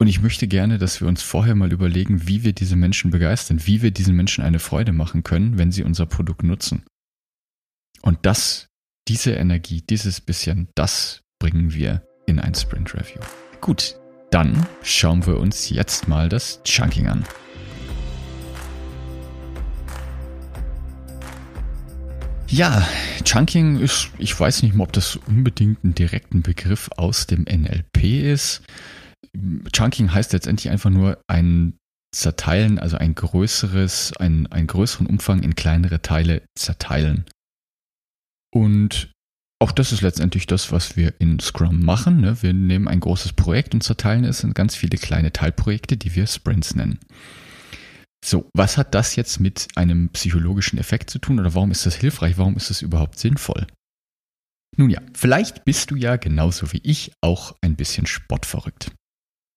Und 0.00 0.08
ich 0.08 0.22
möchte 0.22 0.48
gerne, 0.48 0.78
dass 0.78 1.02
wir 1.02 1.08
uns 1.08 1.20
vorher 1.20 1.54
mal 1.54 1.70
überlegen, 1.72 2.26
wie 2.26 2.42
wir 2.42 2.54
diese 2.54 2.74
Menschen 2.74 3.10
begeistern, 3.10 3.66
wie 3.66 3.82
wir 3.82 3.90
diesen 3.90 4.16
Menschen 4.16 4.42
eine 4.42 4.58
Freude 4.58 4.92
machen 4.92 5.24
können, 5.24 5.58
wenn 5.58 5.72
sie 5.72 5.84
unser 5.84 6.06
Produkt 6.06 6.42
nutzen. 6.42 6.84
Und 8.00 8.20
das, 8.22 8.68
diese 9.08 9.32
Energie, 9.32 9.82
dieses 9.82 10.22
bisschen, 10.22 10.68
das 10.74 11.20
bringen 11.38 11.74
wir 11.74 12.02
in 12.26 12.38
ein 12.40 12.54
Sprint 12.54 12.94
Review. 12.94 13.20
Gut, 13.60 14.00
dann 14.30 14.66
schauen 14.82 15.26
wir 15.26 15.36
uns 15.36 15.68
jetzt 15.68 16.08
mal 16.08 16.30
das 16.30 16.62
Chunking 16.64 17.06
an. 17.06 17.22
Ja, 22.48 22.88
Chunking 23.24 23.78
ist, 23.80 24.08
ich 24.16 24.40
weiß 24.40 24.62
nicht 24.62 24.74
mal, 24.74 24.84
ob 24.84 24.94
das 24.94 25.16
unbedingt 25.16 25.84
ein 25.84 25.94
direkten 25.94 26.40
Begriff 26.40 26.88
aus 26.96 27.26
dem 27.26 27.42
NLP 27.42 28.02
ist. 28.32 28.62
Chunking 29.72 30.12
heißt 30.12 30.32
letztendlich 30.32 30.70
einfach 30.70 30.90
nur 30.90 31.20
ein 31.28 31.78
Zerteilen, 32.12 32.78
also 32.78 32.96
ein 32.96 33.14
größeres, 33.14 34.16
ein, 34.16 34.46
einen 34.48 34.66
größeren 34.66 35.06
Umfang 35.06 35.42
in 35.42 35.54
kleinere 35.54 36.02
Teile 36.02 36.42
zerteilen. 36.56 37.24
Und 38.52 39.12
auch 39.62 39.72
das 39.72 39.92
ist 39.92 40.00
letztendlich 40.00 40.46
das, 40.46 40.72
was 40.72 40.96
wir 40.96 41.14
in 41.20 41.38
Scrum 41.38 41.84
machen. 41.84 42.20
Ne? 42.20 42.42
Wir 42.42 42.52
nehmen 42.52 42.88
ein 42.88 43.00
großes 43.00 43.34
Projekt 43.34 43.74
und 43.74 43.82
zerteilen 43.82 44.24
es 44.24 44.42
in 44.42 44.54
ganz 44.54 44.74
viele 44.74 44.98
kleine 44.98 45.32
Teilprojekte, 45.32 45.96
die 45.96 46.14
wir 46.14 46.26
Sprints 46.26 46.74
nennen. 46.74 46.98
So, 48.24 48.50
was 48.54 48.76
hat 48.76 48.94
das 48.94 49.16
jetzt 49.16 49.38
mit 49.38 49.68
einem 49.76 50.08
psychologischen 50.10 50.78
Effekt 50.78 51.10
zu 51.10 51.18
tun 51.18 51.38
oder 51.38 51.54
warum 51.54 51.70
ist 51.70 51.86
das 51.86 51.94
hilfreich? 51.94 52.38
Warum 52.38 52.56
ist 52.56 52.70
das 52.70 52.82
überhaupt 52.82 53.18
sinnvoll? 53.18 53.66
Nun 54.76 54.90
ja, 54.90 55.00
vielleicht 55.14 55.64
bist 55.64 55.90
du 55.90 55.96
ja 55.96 56.16
genauso 56.16 56.72
wie 56.72 56.80
ich 56.82 57.12
auch 57.22 57.56
ein 57.60 57.76
bisschen 57.76 58.06
spottverrückt. 58.06 58.92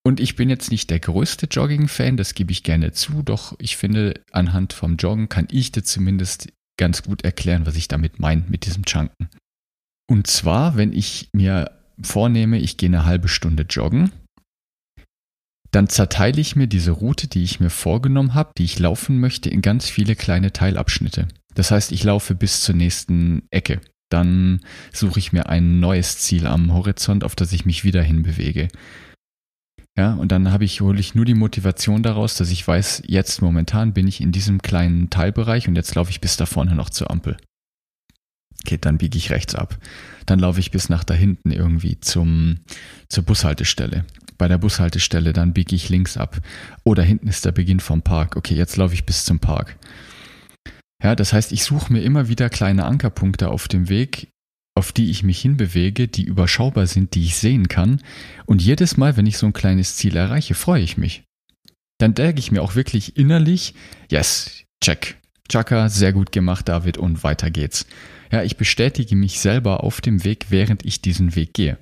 Und 0.06 0.20
ich 0.20 0.36
bin 0.36 0.50
jetzt 0.50 0.70
nicht 0.70 0.90
der 0.90 1.00
größte 1.00 1.48
Jogging-Fan, 1.50 2.18
das 2.18 2.34
gebe 2.34 2.52
ich 2.52 2.64
gerne 2.64 2.92
zu, 2.92 3.24
doch 3.24 3.56
ich 3.60 3.78
finde, 3.78 4.22
anhand 4.32 4.74
vom 4.74 4.98
Joggen 4.98 5.30
kann 5.30 5.48
ich 5.50 5.72
dir 5.72 5.84
zumindest 5.84 6.50
ganz 6.78 7.04
gut 7.04 7.24
erklären, 7.24 7.66
was 7.66 7.76
ich 7.78 7.88
damit 7.88 8.20
meine, 8.20 8.44
mit 8.50 8.66
diesem 8.66 8.84
Chunken. 8.84 9.30
Und 10.10 10.28
zwar, 10.28 10.76
wenn 10.76 10.92
ich 10.92 11.30
mir 11.32 11.72
vornehme, 12.02 12.60
ich 12.60 12.76
gehe 12.76 12.90
eine 12.90 13.06
halbe 13.06 13.30
Stunde 13.30 13.64
joggen, 13.64 14.12
dann 15.72 15.88
zerteile 15.88 16.42
ich 16.42 16.56
mir 16.56 16.68
diese 16.68 16.92
Route, 16.92 17.28
die 17.28 17.44
ich 17.44 17.62
mir 17.62 17.70
vorgenommen 17.70 18.34
habe, 18.34 18.52
die 18.58 18.66
ich 18.66 18.80
laufen 18.80 19.20
möchte, 19.20 19.50
in 19.50 19.62
ganz 19.62 19.90
viele 19.90 20.16
kleine 20.16 20.52
Teilabschnitte. 20.52 21.30
Das 21.56 21.72
heißt, 21.72 21.92
ich 21.94 22.04
laufe 22.04 22.36
bis 22.36 22.62
zur 22.62 22.76
nächsten 22.76 23.44
Ecke. 23.52 23.80
dann 24.10 24.60
suche 24.92 25.18
ich 25.18 25.34
mir 25.34 25.50
ein 25.50 25.80
neues 25.80 26.20
Ziel 26.20 26.46
am 26.46 26.72
Horizont, 26.72 27.24
auf 27.24 27.36
das 27.36 27.52
ich 27.52 27.66
mich 27.66 27.84
wieder 27.84 28.04
hinbewege. 28.04 28.68
Ja, 29.96 30.14
und 30.16 30.32
dann 30.32 30.52
habe 30.52 30.66
ich, 30.66 30.82
hole 30.82 31.00
ich 31.00 31.14
nur 31.14 31.26
die 31.26 31.36
Motivation 31.36 32.02
daraus, 32.02 32.36
dass 32.36 32.50
ich 32.50 32.68
weiß, 32.68 33.04
jetzt 33.06 33.42
momentan 33.42 33.94
bin 33.94 34.08
ich 34.08 34.22
in 34.22 34.32
diesem 34.32 34.62
kleinen 34.62 35.12
Teilbereich 35.12 35.68
und 35.68 35.76
jetzt 35.76 35.94
laufe 35.94 36.10
ich 36.10 36.20
bis 36.20 36.36
da 36.36 36.48
vorne 36.48 36.74
noch 36.74 36.90
zur 36.90 37.12
Ampel. 37.12 37.38
Okay, 38.66 38.78
dann 38.80 38.98
biege 38.98 39.18
ich 39.18 39.30
rechts 39.30 39.56
ab. 39.56 39.78
Dann 40.26 40.40
laufe 40.40 40.60
ich 40.60 40.72
bis 40.72 40.90
nach 40.90 41.04
da 41.04 41.14
hinten 41.14 41.52
irgendwie 41.52 42.00
zum, 42.00 42.60
zur 43.10 43.24
Bushaltestelle. 43.24 44.06
Bei 44.38 44.48
der 44.48 44.58
Bushaltestelle, 44.58 45.32
dann 45.34 45.54
biege 45.54 45.76
ich 45.76 45.90
links 45.90 46.18
ab. 46.18 46.40
Oder 46.84 47.04
hinten 47.04 47.28
ist 47.28 47.46
der 47.46 47.52
Beginn 47.52 47.80
vom 47.80 48.02
Park. 48.02 48.36
Okay, 48.36 48.56
jetzt 48.56 48.78
laufe 48.78 48.94
ich 48.94 49.06
bis 49.06 49.26
zum 49.26 49.40
Park. 49.40 49.78
Ja, 51.04 51.16
das 51.16 51.34
heißt, 51.34 51.52
ich 51.52 51.66
suche 51.66 51.92
mir 51.92 52.02
immer 52.02 52.30
wieder 52.30 52.50
kleine 52.50 52.86
Ankerpunkte 52.86 53.50
auf 53.50 53.68
dem 53.68 53.90
Weg, 53.90 54.30
auf 54.76 54.92
die 54.92 55.12
ich 55.12 55.24
mich 55.24 55.40
hinbewege, 55.40 56.08
die 56.08 56.24
überschaubar 56.24 56.88
sind, 56.88 57.16
die 57.16 57.26
ich 57.26 57.36
sehen 57.36 57.68
kann. 57.68 58.02
Und 58.46 58.62
jedes 58.62 58.98
Mal, 58.98 59.18
wenn 59.18 59.26
ich 59.26 59.38
so 59.38 59.46
ein 59.46 59.54
kleines 59.54 59.96
Ziel 59.96 60.16
erreiche, 60.16 60.56
freue 60.56 60.82
ich 60.82 60.98
mich. 60.98 61.24
Dann 62.00 62.16
denke 62.16 62.40
ich 62.40 62.52
mir 62.52 62.62
auch 62.62 62.76
wirklich 62.76 63.18
innerlich, 63.18 63.76
yes, 64.10 64.64
check. 64.84 65.18
Chaka, 65.50 65.90
sehr 65.90 66.14
gut 66.14 66.32
gemacht, 66.32 66.68
David, 66.70 66.98
und 66.98 67.24
weiter 67.24 67.52
geht's. 67.52 67.86
Ja, 68.32 68.44
ich 68.44 68.58
bestätige 68.58 69.16
mich 69.16 69.40
selber 69.40 69.84
auf 69.84 70.02
dem 70.02 70.24
Weg, 70.24 70.48
während 70.50 70.86
ich 70.86 71.02
diesen 71.02 71.36
Weg 71.36 71.54
gehe. 71.54 71.78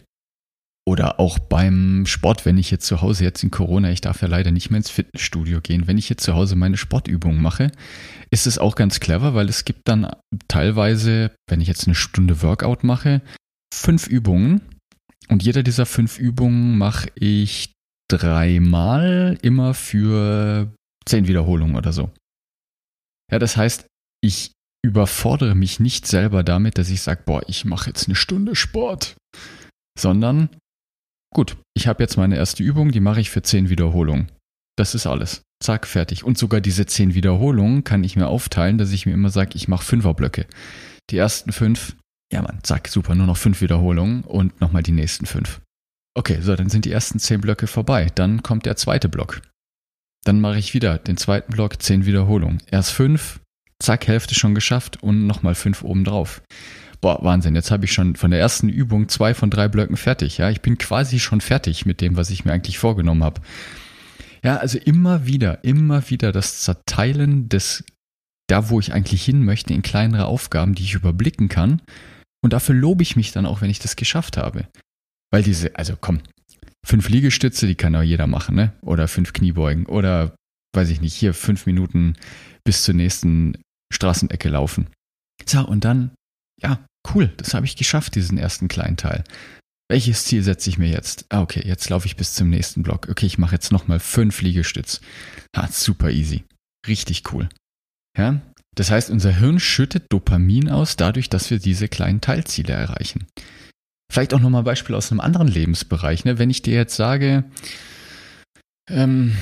Oder 0.85 1.19
auch 1.19 1.39
beim 1.39 2.05
Sport, 2.07 2.45
wenn 2.45 2.57
ich 2.57 2.71
jetzt 2.71 2.87
zu 2.87 3.01
Hause 3.01 3.23
jetzt 3.23 3.43
in 3.43 3.51
Corona, 3.51 3.91
ich 3.91 4.01
darf 4.01 4.21
ja 4.21 4.27
leider 4.27 4.51
nicht 4.51 4.71
mehr 4.71 4.77
ins 4.77 4.89
Fitnessstudio 4.89 5.61
gehen, 5.61 5.87
wenn 5.87 5.97
ich 5.97 6.09
jetzt 6.09 6.23
zu 6.23 6.33
Hause 6.33 6.55
meine 6.55 6.75
Sportübungen 6.75 7.41
mache, 7.41 7.71
ist 8.31 8.47
es 8.47 8.57
auch 8.57 8.75
ganz 8.75 8.99
clever, 8.99 9.33
weil 9.33 9.49
es 9.49 9.65
gibt 9.65 9.87
dann 9.87 10.09
teilweise, 10.47 11.35
wenn 11.49 11.61
ich 11.61 11.67
jetzt 11.67 11.85
eine 11.85 11.95
Stunde 11.95 12.41
Workout 12.41 12.83
mache, 12.83 13.21
fünf 13.73 14.07
Übungen 14.07 14.61
und 15.27 15.43
jeder 15.43 15.63
dieser 15.63 15.85
fünf 15.85 16.17
Übungen 16.17 16.77
mache 16.77 17.09
ich 17.15 17.73
dreimal 18.09 19.37
immer 19.41 19.73
für 19.73 20.73
zehn 21.05 21.27
Wiederholungen 21.27 21.75
oder 21.75 21.93
so. 21.93 22.11
Ja, 23.31 23.39
das 23.39 23.57
heißt, 23.57 23.85
ich 24.21 24.51
überfordere 24.83 25.55
mich 25.55 25.79
nicht 25.79 26.07
selber 26.07 26.43
damit, 26.43 26.77
dass 26.77 26.89
ich 26.89 27.01
sage, 27.01 27.23
boah, 27.25 27.43
ich 27.47 27.65
mache 27.65 27.89
jetzt 27.89 28.07
eine 28.07 28.15
Stunde 28.15 28.55
Sport, 28.55 29.15
sondern 29.97 30.49
Gut, 31.33 31.57
ich 31.73 31.87
habe 31.87 32.03
jetzt 32.03 32.17
meine 32.17 32.35
erste 32.35 32.61
Übung, 32.61 32.91
die 32.91 32.99
mache 32.99 33.21
ich 33.21 33.29
für 33.29 33.41
10 33.41 33.69
Wiederholungen. 33.69 34.29
Das 34.77 34.95
ist 34.95 35.07
alles. 35.07 35.43
Zack, 35.61 35.87
fertig. 35.87 36.23
Und 36.23 36.37
sogar 36.37 36.59
diese 36.59 36.85
10 36.85 37.13
Wiederholungen 37.13 37.83
kann 37.83 38.03
ich 38.03 38.15
mir 38.15 38.27
aufteilen, 38.27 38.77
dass 38.77 38.91
ich 38.91 39.05
mir 39.05 39.13
immer 39.13 39.29
sage, 39.29 39.51
ich 39.53 39.67
mache 39.67 39.85
Fünferblöcke. 39.85 40.47
Die 41.09 41.17
ersten 41.17 41.51
fünf, 41.51 41.95
ja 42.33 42.41
Mann, 42.41 42.59
zack, 42.63 42.87
super, 42.87 43.15
nur 43.15 43.27
noch 43.27 43.37
fünf 43.37 43.61
Wiederholungen 43.61 44.23
und 44.23 44.59
nochmal 44.59 44.83
die 44.83 44.91
nächsten 44.91 45.25
fünf. 45.25 45.61
Okay, 46.17 46.39
so, 46.41 46.55
dann 46.55 46.69
sind 46.69 46.85
die 46.85 46.91
ersten 46.91 47.19
10 47.19 47.41
Blöcke 47.41 47.67
vorbei. 47.67 48.07
Dann 48.15 48.43
kommt 48.43 48.65
der 48.65 48.75
zweite 48.75 49.07
Block. 49.07 49.41
Dann 50.25 50.41
mache 50.41 50.57
ich 50.57 50.73
wieder 50.73 50.97
den 50.97 51.17
zweiten 51.17 51.51
Block, 51.53 51.81
10 51.81 52.05
Wiederholungen. 52.05 52.61
Erst 52.69 52.91
fünf, 52.91 53.39
zack, 53.79 54.07
Hälfte 54.07 54.35
schon 54.35 54.55
geschafft 54.55 55.01
und 55.01 55.27
nochmal 55.27 55.55
fünf 55.55 55.83
obendrauf 55.83 56.41
boah, 57.01 57.17
Wahnsinn, 57.23 57.55
jetzt 57.55 57.71
habe 57.71 57.85
ich 57.85 57.91
schon 57.91 58.15
von 58.15 58.31
der 58.31 58.39
ersten 58.39 58.69
Übung 58.69 59.09
zwei 59.09 59.33
von 59.33 59.49
drei 59.49 59.67
Blöcken 59.67 59.97
fertig. 59.97 60.37
Ja, 60.37 60.49
ich 60.49 60.61
bin 60.61 60.77
quasi 60.77 61.19
schon 61.19 61.41
fertig 61.41 61.85
mit 61.85 61.99
dem, 61.99 62.15
was 62.15 62.29
ich 62.29 62.45
mir 62.45 62.53
eigentlich 62.53 62.77
vorgenommen 62.77 63.23
habe. 63.23 63.41
Ja, 64.43 64.57
also 64.57 64.77
immer 64.77 65.25
wieder, 65.25 65.63
immer 65.63 66.09
wieder 66.09 66.31
das 66.31 66.61
Zerteilen 66.61 67.49
des, 67.49 67.83
da 68.47 68.69
wo 68.69 68.79
ich 68.79 68.93
eigentlich 68.93 69.23
hin 69.23 69.45
möchte, 69.45 69.73
in 69.73 69.81
kleinere 69.81 70.25
Aufgaben, 70.25 70.75
die 70.75 70.83
ich 70.83 70.95
überblicken 70.95 71.47
kann. 71.47 71.81
Und 72.43 72.53
dafür 72.53 72.75
lobe 72.75 73.03
ich 73.03 73.15
mich 73.15 73.31
dann 73.31 73.45
auch, 73.45 73.61
wenn 73.61 73.69
ich 73.69 73.79
das 73.79 73.95
geschafft 73.95 74.37
habe. 74.37 74.67
Weil 75.31 75.43
diese, 75.43 75.75
also 75.75 75.95
komm, 75.99 76.21
fünf 76.85 77.07
Liegestütze, 77.09 77.67
die 77.67 77.75
kann 77.75 77.95
auch 77.95 78.01
jeder 78.01 78.27
machen, 78.27 78.55
ne? 78.55 78.73
Oder 78.81 79.07
fünf 79.07 79.33
Kniebeugen 79.33 79.85
oder, 79.85 80.35
weiß 80.75 80.89
ich 80.89 81.01
nicht, 81.01 81.13
hier 81.13 81.33
fünf 81.33 81.65
Minuten 81.67 82.15
bis 82.63 82.83
zur 82.83 82.95
nächsten 82.95 83.57
Straßenecke 83.93 84.49
laufen. 84.49 84.87
So, 85.45 85.65
und 85.65 85.85
dann, 85.85 86.11
ja, 86.61 86.83
Cool, 87.09 87.31
das 87.37 87.53
habe 87.53 87.65
ich 87.65 87.75
geschafft, 87.75 88.15
diesen 88.15 88.37
ersten 88.37 88.67
kleinen 88.67 88.97
Teil. 88.97 89.23
Welches 89.91 90.23
Ziel 90.23 90.41
setze 90.41 90.69
ich 90.69 90.77
mir 90.77 90.87
jetzt? 90.87 91.25
Ah, 91.27 91.41
okay, 91.41 91.63
jetzt 91.65 91.89
laufe 91.89 92.05
ich 92.05 92.15
bis 92.15 92.33
zum 92.33 92.49
nächsten 92.49 92.81
Block. 92.81 93.09
Okay, 93.09 93.25
ich 93.25 93.37
mache 93.37 93.55
jetzt 93.55 93.73
nochmal 93.73 93.99
fünf 93.99 94.41
Liegestütz. 94.41 95.01
Ha, 95.53 95.67
super 95.69 96.11
easy. 96.11 96.45
Richtig 96.87 97.23
cool. 97.33 97.49
Ja, 98.17 98.39
das 98.73 98.89
heißt, 98.89 99.09
unser 99.09 99.35
Hirn 99.35 99.59
schüttet 99.59 100.05
Dopamin 100.07 100.69
aus, 100.69 100.95
dadurch, 100.95 101.27
dass 101.27 101.51
wir 101.51 101.59
diese 101.59 101.89
kleinen 101.89 102.21
Teilziele 102.21 102.71
erreichen. 102.71 103.27
Vielleicht 104.09 104.33
auch 104.33 104.39
nochmal 104.39 104.61
ein 104.61 104.65
Beispiel 104.65 104.95
aus 104.95 105.11
einem 105.11 105.19
anderen 105.19 105.49
Lebensbereich. 105.49 106.23
Ne? 106.23 106.39
Wenn 106.39 106.49
ich 106.49 106.61
dir 106.61 106.75
jetzt 106.75 106.95
sage, 106.95 107.43
ähm, 108.89 109.35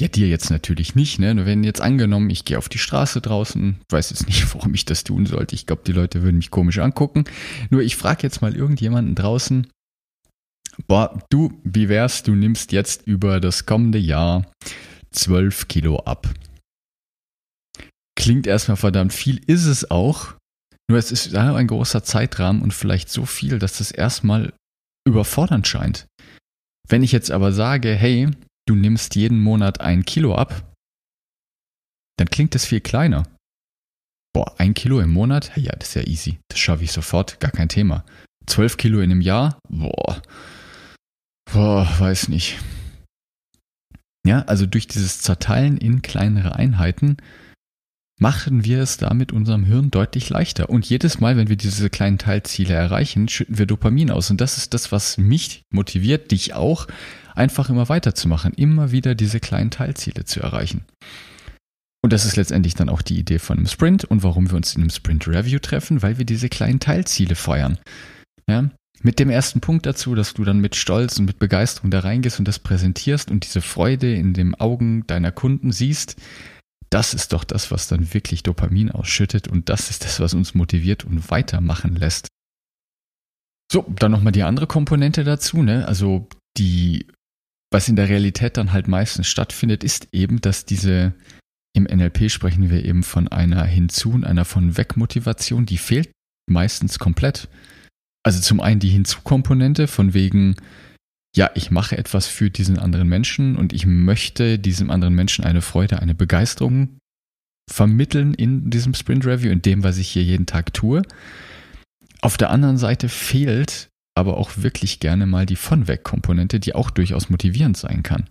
ja, 0.00 0.08
dir 0.08 0.28
jetzt 0.28 0.50
natürlich 0.50 0.94
nicht, 0.94 1.18
ne? 1.18 1.46
Wenn 1.46 1.64
jetzt 1.64 1.80
angenommen, 1.80 2.30
ich 2.30 2.44
gehe 2.44 2.58
auf 2.58 2.68
die 2.68 2.78
Straße 2.78 3.20
draußen, 3.20 3.80
weiß 3.90 4.10
jetzt 4.10 4.26
nicht, 4.26 4.54
warum 4.54 4.74
ich 4.74 4.84
das 4.84 5.04
tun 5.04 5.26
sollte. 5.26 5.54
Ich 5.54 5.66
glaube, 5.66 5.82
die 5.86 5.92
Leute 5.92 6.22
würden 6.22 6.36
mich 6.36 6.50
komisch 6.50 6.78
angucken. 6.78 7.24
Nur 7.70 7.82
ich 7.82 7.96
frage 7.96 8.22
jetzt 8.22 8.40
mal 8.40 8.54
irgendjemanden 8.54 9.14
draußen, 9.14 9.66
boah, 10.86 11.18
du, 11.30 11.60
wie 11.64 11.88
wär's, 11.88 12.22
du 12.22 12.34
nimmst 12.34 12.72
jetzt 12.72 13.06
über 13.06 13.40
das 13.40 13.66
kommende 13.66 13.98
Jahr 13.98 14.46
12 15.12 15.68
Kilo 15.68 15.98
ab. 16.00 16.28
Klingt 18.16 18.46
erstmal 18.46 18.76
verdammt 18.76 19.12
viel, 19.12 19.40
ist 19.46 19.66
es 19.66 19.90
auch. 19.90 20.34
Nur 20.90 20.98
es 20.98 21.12
ist 21.12 21.34
ein 21.34 21.66
großer 21.66 22.02
Zeitrahmen 22.02 22.62
und 22.62 22.72
vielleicht 22.72 23.10
so 23.10 23.26
viel, 23.26 23.58
dass 23.58 23.78
das 23.78 23.90
erstmal 23.90 24.52
überfordernd 25.06 25.66
scheint. 25.66 26.06
Wenn 26.88 27.02
ich 27.02 27.12
jetzt 27.12 27.30
aber 27.30 27.52
sage, 27.52 27.94
hey, 27.94 28.28
du 28.68 28.74
nimmst 28.74 29.16
jeden 29.16 29.40
Monat 29.40 29.80
ein 29.80 30.04
Kilo 30.04 30.34
ab, 30.34 30.62
dann 32.18 32.28
klingt 32.28 32.54
das 32.54 32.64
viel 32.64 32.80
kleiner. 32.80 33.24
Boah, 34.34 34.54
ein 34.58 34.74
Kilo 34.74 35.00
im 35.00 35.10
Monat? 35.10 35.52
Ja, 35.56 35.72
das 35.72 35.90
ist 35.90 35.94
ja 35.94 36.02
easy. 36.02 36.38
Das 36.48 36.58
schaffe 36.58 36.84
ich 36.84 36.92
sofort, 36.92 37.40
gar 37.40 37.50
kein 37.50 37.68
Thema. 37.68 38.04
Zwölf 38.46 38.76
Kilo 38.76 39.00
in 39.00 39.10
einem 39.10 39.20
Jahr? 39.20 39.58
Boah. 39.68 40.22
Boah, 41.50 41.88
weiß 41.98 42.28
nicht. 42.28 42.58
Ja, 44.26 44.42
also 44.42 44.66
durch 44.66 44.86
dieses 44.86 45.20
Zerteilen 45.20 45.78
in 45.78 46.02
kleinere 46.02 46.56
Einheiten 46.56 47.16
machen 48.20 48.64
wir 48.64 48.82
es 48.82 48.96
damit 48.96 49.32
unserem 49.32 49.64
Hirn 49.64 49.90
deutlich 49.90 50.28
leichter. 50.28 50.68
Und 50.68 50.88
jedes 50.88 51.20
Mal, 51.20 51.36
wenn 51.36 51.48
wir 51.48 51.56
diese 51.56 51.88
kleinen 51.88 52.18
Teilziele 52.18 52.74
erreichen, 52.74 53.28
schütten 53.28 53.58
wir 53.58 53.66
Dopamin 53.66 54.10
aus. 54.10 54.30
Und 54.30 54.40
das 54.40 54.58
ist 54.58 54.74
das, 54.74 54.92
was 54.92 55.18
mich 55.18 55.62
motiviert, 55.70 56.30
dich 56.32 56.52
auch, 56.54 56.88
einfach 57.38 57.70
immer 57.70 57.88
weiterzumachen, 57.88 58.52
immer 58.54 58.92
wieder 58.92 59.14
diese 59.14 59.40
kleinen 59.40 59.70
Teilziele 59.70 60.24
zu 60.24 60.40
erreichen. 60.40 60.84
Und 62.02 62.12
das 62.12 62.24
ist 62.24 62.36
letztendlich 62.36 62.74
dann 62.74 62.88
auch 62.88 63.02
die 63.02 63.18
Idee 63.18 63.38
von 63.38 63.58
einem 63.58 63.66
Sprint 63.66 64.04
und 64.04 64.22
warum 64.22 64.50
wir 64.50 64.56
uns 64.56 64.74
in 64.74 64.82
einem 64.82 64.90
Sprint 64.90 65.26
Review 65.26 65.58
treffen, 65.58 66.02
weil 66.02 66.18
wir 66.18 66.24
diese 66.24 66.48
kleinen 66.48 66.80
Teilziele 66.80 67.34
feiern. 67.34 67.78
Ja? 68.48 68.70
Mit 69.02 69.18
dem 69.18 69.30
ersten 69.30 69.60
Punkt 69.60 69.86
dazu, 69.86 70.14
dass 70.14 70.34
du 70.34 70.44
dann 70.44 70.60
mit 70.60 70.76
Stolz 70.76 71.18
und 71.18 71.26
mit 71.26 71.38
Begeisterung 71.38 71.90
da 71.90 72.00
reingehst 72.00 72.38
und 72.38 72.46
das 72.46 72.58
präsentierst 72.58 73.30
und 73.30 73.44
diese 73.44 73.60
Freude 73.60 74.12
in 74.12 74.32
den 74.34 74.54
Augen 74.54 75.06
deiner 75.06 75.32
Kunden 75.32 75.72
siehst, 75.72 76.16
das 76.90 77.14
ist 77.14 77.32
doch 77.32 77.44
das, 77.44 77.70
was 77.70 77.88
dann 77.88 78.14
wirklich 78.14 78.42
Dopamin 78.42 78.90
ausschüttet 78.90 79.46
und 79.46 79.68
das 79.68 79.90
ist 79.90 80.04
das, 80.04 80.20
was 80.20 80.34
uns 80.34 80.54
motiviert 80.54 81.04
und 81.04 81.30
weitermachen 81.30 81.96
lässt. 81.96 82.28
So, 83.70 83.84
dann 83.96 84.10
nochmal 84.10 84.32
die 84.32 84.42
andere 84.42 84.66
Komponente 84.66 85.24
dazu, 85.24 85.62
ne? 85.62 85.86
Also 85.86 86.26
die 86.56 87.06
was 87.70 87.88
in 87.88 87.96
der 87.96 88.08
Realität 88.08 88.56
dann 88.56 88.72
halt 88.72 88.88
meistens 88.88 89.26
stattfindet, 89.26 89.84
ist 89.84 90.08
eben, 90.12 90.40
dass 90.40 90.64
diese, 90.64 91.12
im 91.74 91.84
NLP 91.84 92.30
sprechen 92.30 92.70
wir 92.70 92.84
eben 92.84 93.02
von 93.02 93.28
einer 93.28 93.64
Hinzu- 93.64 94.12
und 94.12 94.24
einer 94.24 94.44
von 94.44 94.76
Weg-Motivation, 94.76 95.66
die 95.66 95.78
fehlt 95.78 96.10
meistens 96.50 96.98
komplett. 96.98 97.48
Also 98.24 98.40
zum 98.40 98.60
einen 98.60 98.80
die 98.80 98.88
Hinzu-Komponente 98.88 99.86
von 99.86 100.14
wegen, 100.14 100.56
ja, 101.36 101.50
ich 101.54 101.70
mache 101.70 101.96
etwas 101.96 102.26
für 102.26 102.50
diesen 102.50 102.78
anderen 102.78 103.08
Menschen 103.08 103.56
und 103.56 103.72
ich 103.72 103.86
möchte 103.86 104.58
diesem 104.58 104.90
anderen 104.90 105.14
Menschen 105.14 105.44
eine 105.44 105.62
Freude, 105.62 106.00
eine 106.00 106.14
Begeisterung 106.14 106.98
vermitteln 107.70 108.32
in 108.34 108.70
diesem 108.70 108.94
Sprint 108.94 109.26
Review, 109.26 109.50
in 109.50 109.62
dem, 109.62 109.84
was 109.84 109.98
ich 109.98 110.08
hier 110.08 110.24
jeden 110.24 110.46
Tag 110.46 110.72
tue. 110.72 111.02
Auf 112.22 112.38
der 112.38 112.50
anderen 112.50 112.78
Seite 112.78 113.08
fehlt 113.08 113.90
aber 114.18 114.36
auch 114.36 114.50
wirklich 114.56 115.00
gerne 115.00 115.26
mal 115.26 115.46
die 115.46 115.56
von 115.56 115.88
weg 115.88 116.04
Komponente, 116.04 116.60
die 116.60 116.74
auch 116.74 116.90
durchaus 116.90 117.30
motivierend 117.30 117.76
sein 117.76 118.02
kann. 118.02 118.28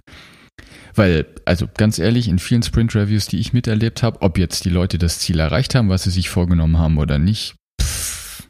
Weil, 0.94 1.27
also 1.46 1.67
ganz 1.75 2.00
ehrlich, 2.00 2.27
in 2.27 2.39
vielen 2.39 2.63
Sprint-Reviews, 2.63 3.27
die 3.27 3.39
ich 3.39 3.53
miterlebt 3.53 4.03
habe, 4.03 4.22
ob 4.22 4.38
jetzt 4.38 4.65
die 4.65 4.70
Leute 4.70 4.98
das 4.98 5.20
Ziel 5.20 5.39
erreicht 5.39 5.75
haben, 5.75 5.89
was 5.89 6.03
sie 6.03 6.12
sich 6.12 6.29
vorgenommen 6.29 6.77
haben 6.77 6.98
oder 6.98 7.20
nicht, 7.20 7.56
pff, 7.82 8.50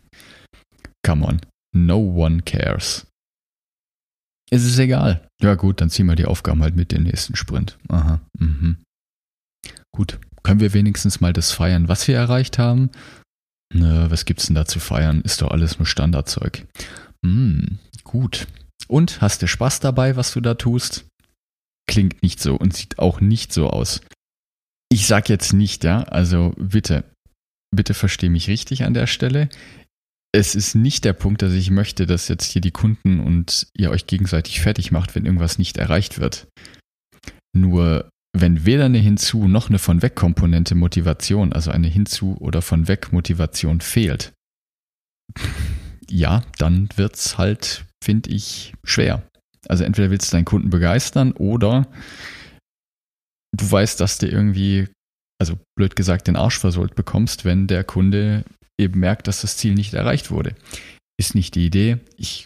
come 1.06 1.25
on, 1.25 1.41
no 1.75 1.98
one 1.98 2.41
cares. 2.41 3.06
Es 4.50 4.63
ist 4.63 4.79
egal. 4.79 5.27
Ja 5.41 5.56
gut, 5.56 5.82
dann 5.82 5.89
ziehen 5.89 6.06
wir 6.06 6.15
die 6.15 6.25
Aufgaben 6.25 6.63
halt 6.63 6.75
mit 6.75 6.91
dem 6.91 7.03
nächsten 7.03 7.36
Sprint. 7.36 7.77
Aha, 7.89 8.22
mhm. 8.39 8.77
Gut, 9.94 10.20
können 10.44 10.62
wir 10.62 10.74
wenigstens 10.74 11.20
mal 11.20 11.34
das 11.34 11.51
feiern, 11.51 11.89
was 11.89 12.08
wir 12.08 12.15
erreicht 12.15 12.58
haben? 12.58 12.89
Na, 13.74 14.10
was 14.10 14.24
gibt's 14.24 14.46
denn 14.46 14.56
da 14.56 14.65
zu 14.65 14.79
feiern? 14.79 15.22
Ist 15.22 15.41
doch 15.41 15.51
alles 15.51 15.77
nur 15.77 15.86
Standardzeug. 15.86 16.65
Hm, 17.25 17.79
gut. 18.03 18.47
Und 18.88 19.21
hast 19.21 19.41
du 19.41 19.47
Spaß 19.47 19.79
dabei, 19.79 20.15
was 20.15 20.33
du 20.33 20.41
da 20.41 20.53
tust? 20.53 21.05
Klingt 21.89 22.21
nicht 22.24 22.39
so 22.39 22.55
und 22.55 22.74
sieht 22.75 23.00
auch 23.00 23.21
nicht 23.21 23.53
so 23.53 23.69
aus. 23.69 24.01
Ich 24.89 25.07
sag 25.07 25.29
jetzt 25.29 25.53
nicht, 25.53 25.83
ja, 25.83 26.03
also 26.03 26.53
bitte, 26.57 27.03
bitte 27.75 27.93
versteh 27.93 28.29
mich 28.29 28.47
richtig 28.47 28.83
an 28.83 28.93
der 28.93 29.07
Stelle. 29.07 29.50
Es 30.33 30.55
ist 30.55 30.75
nicht 30.75 31.05
der 31.05 31.13
Punkt, 31.13 31.41
dass 31.41 31.53
ich 31.53 31.71
möchte, 31.71 32.05
dass 32.05 32.27
jetzt 32.27 32.45
hier 32.45 32.62
die 32.62 32.71
Kunden 32.71 33.19
und 33.19 33.67
ihr 33.74 33.89
euch 33.89 34.07
gegenseitig 34.07 34.62
fertig 34.62 34.91
macht, 34.91 35.15
wenn 35.15 35.25
irgendwas 35.25 35.57
nicht 35.57 35.77
erreicht 35.77 36.19
wird. 36.19 36.47
Nur 37.53 38.09
wenn 38.33 38.65
weder 38.65 38.86
eine 38.86 39.00
Hinzu 39.00 39.47
noch 39.47 39.69
eine 39.69 39.79
von 39.79 40.01
weg 40.01 40.15
Komponente 40.15 40.75
Motivation, 40.75 41.53
also 41.53 41.71
eine 41.71 41.88
Hinzu 41.88 42.38
oder 42.39 42.62
von 42.62 42.88
weg 42.88 43.12
Motivation 43.12 43.81
fehlt, 43.81 44.33
ja, 46.10 46.44
dann 46.58 46.90
wird's 46.96 47.38
halt, 47.38 47.86
finde 48.04 48.30
ich, 48.30 48.74
schwer. 48.84 49.28
Also 49.68 49.84
entweder 49.84 50.10
willst 50.10 50.32
du 50.32 50.38
deinen 50.38 50.46
Kunden 50.46 50.70
begeistern 50.70 51.34
oder 51.34 51.88
du 53.56 53.72
weißt, 53.72 54.00
dass 54.00 54.18
du 54.18 54.28
irgendwie, 54.28 54.88
also 55.42 55.58
blöd 55.78 55.96
gesagt, 55.96 56.28
den 56.28 56.36
Arsch 56.36 56.60
versohlt 56.60 56.96
bekommst, 56.96 57.46
wenn 57.46 57.68
der 57.68 57.84
Kunde 57.84 58.44
eben 58.80 59.00
merkt, 59.00 59.28
dass 59.28 59.42
das 59.42 59.58
Ziel 59.58 59.74
nicht 59.74 59.94
erreicht 59.94 60.32
wurde. 60.32 60.56
Ist 61.20 61.36
nicht 61.36 61.56
die 61.56 61.66
Idee. 61.66 61.98
Ich 62.16 62.46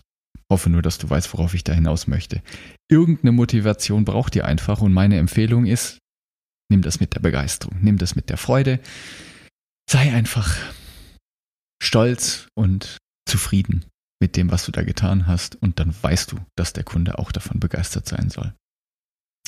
hoffe 0.52 0.70
nur, 0.70 0.82
dass 0.82 0.98
du 0.98 1.10
weißt, 1.10 1.34
worauf 1.34 1.54
ich 1.54 1.64
da 1.64 1.74
hinaus 1.74 2.08
möchte. 2.08 2.42
Irgendeine 2.90 3.32
Motivation 3.32 4.06
braucht 4.06 4.36
ihr 4.36 4.46
einfach 4.46 4.82
und 4.82 4.94
meine 4.94 5.18
Empfehlung 5.18 5.66
ist, 5.66 6.00
nimm 6.70 6.82
das 6.82 7.00
mit 7.00 7.14
der 7.14 7.20
Begeisterung, 7.20 7.78
nimm 7.82 7.98
das 7.98 8.16
mit 8.16 8.30
der 8.30 8.38
Freude. 8.38 8.80
Sei 9.90 10.14
einfach 10.14 10.56
stolz 11.82 12.48
und 12.56 12.98
zufrieden 13.32 13.86
mit 14.20 14.36
dem, 14.36 14.52
was 14.52 14.66
du 14.66 14.72
da 14.72 14.84
getan 14.84 15.26
hast 15.26 15.56
und 15.56 15.80
dann 15.80 15.96
weißt 16.00 16.32
du, 16.32 16.38
dass 16.56 16.74
der 16.74 16.84
Kunde 16.84 17.18
auch 17.18 17.32
davon 17.32 17.60
begeistert 17.60 18.08
sein 18.08 18.30
soll. 18.30 18.54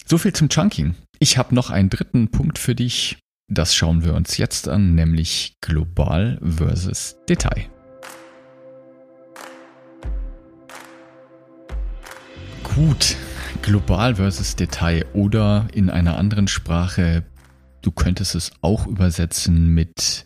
So 0.05 0.17
viel 0.17 0.33
zum 0.33 0.49
Chunking. 0.49 0.95
Ich 1.19 1.37
habe 1.37 1.53
noch 1.53 1.69
einen 1.69 1.89
dritten 1.89 2.31
Punkt 2.31 2.57
für 2.57 2.73
dich. 2.73 3.19
Das 3.51 3.75
schauen 3.75 4.03
wir 4.03 4.15
uns 4.15 4.37
jetzt 4.37 4.67
an, 4.67 4.95
nämlich 4.95 5.55
global 5.61 6.39
versus 6.41 7.17
Detail. 7.27 7.69
Gut, 12.63 13.15
global 13.61 14.15
versus 14.15 14.55
Detail 14.55 15.05
oder 15.13 15.67
in 15.73 15.89
einer 15.89 16.17
anderen 16.17 16.47
Sprache, 16.47 17.23
du 17.81 17.91
könntest 17.91 18.33
es 18.33 18.51
auch 18.61 18.87
übersetzen 18.87 19.67
mit 19.67 20.25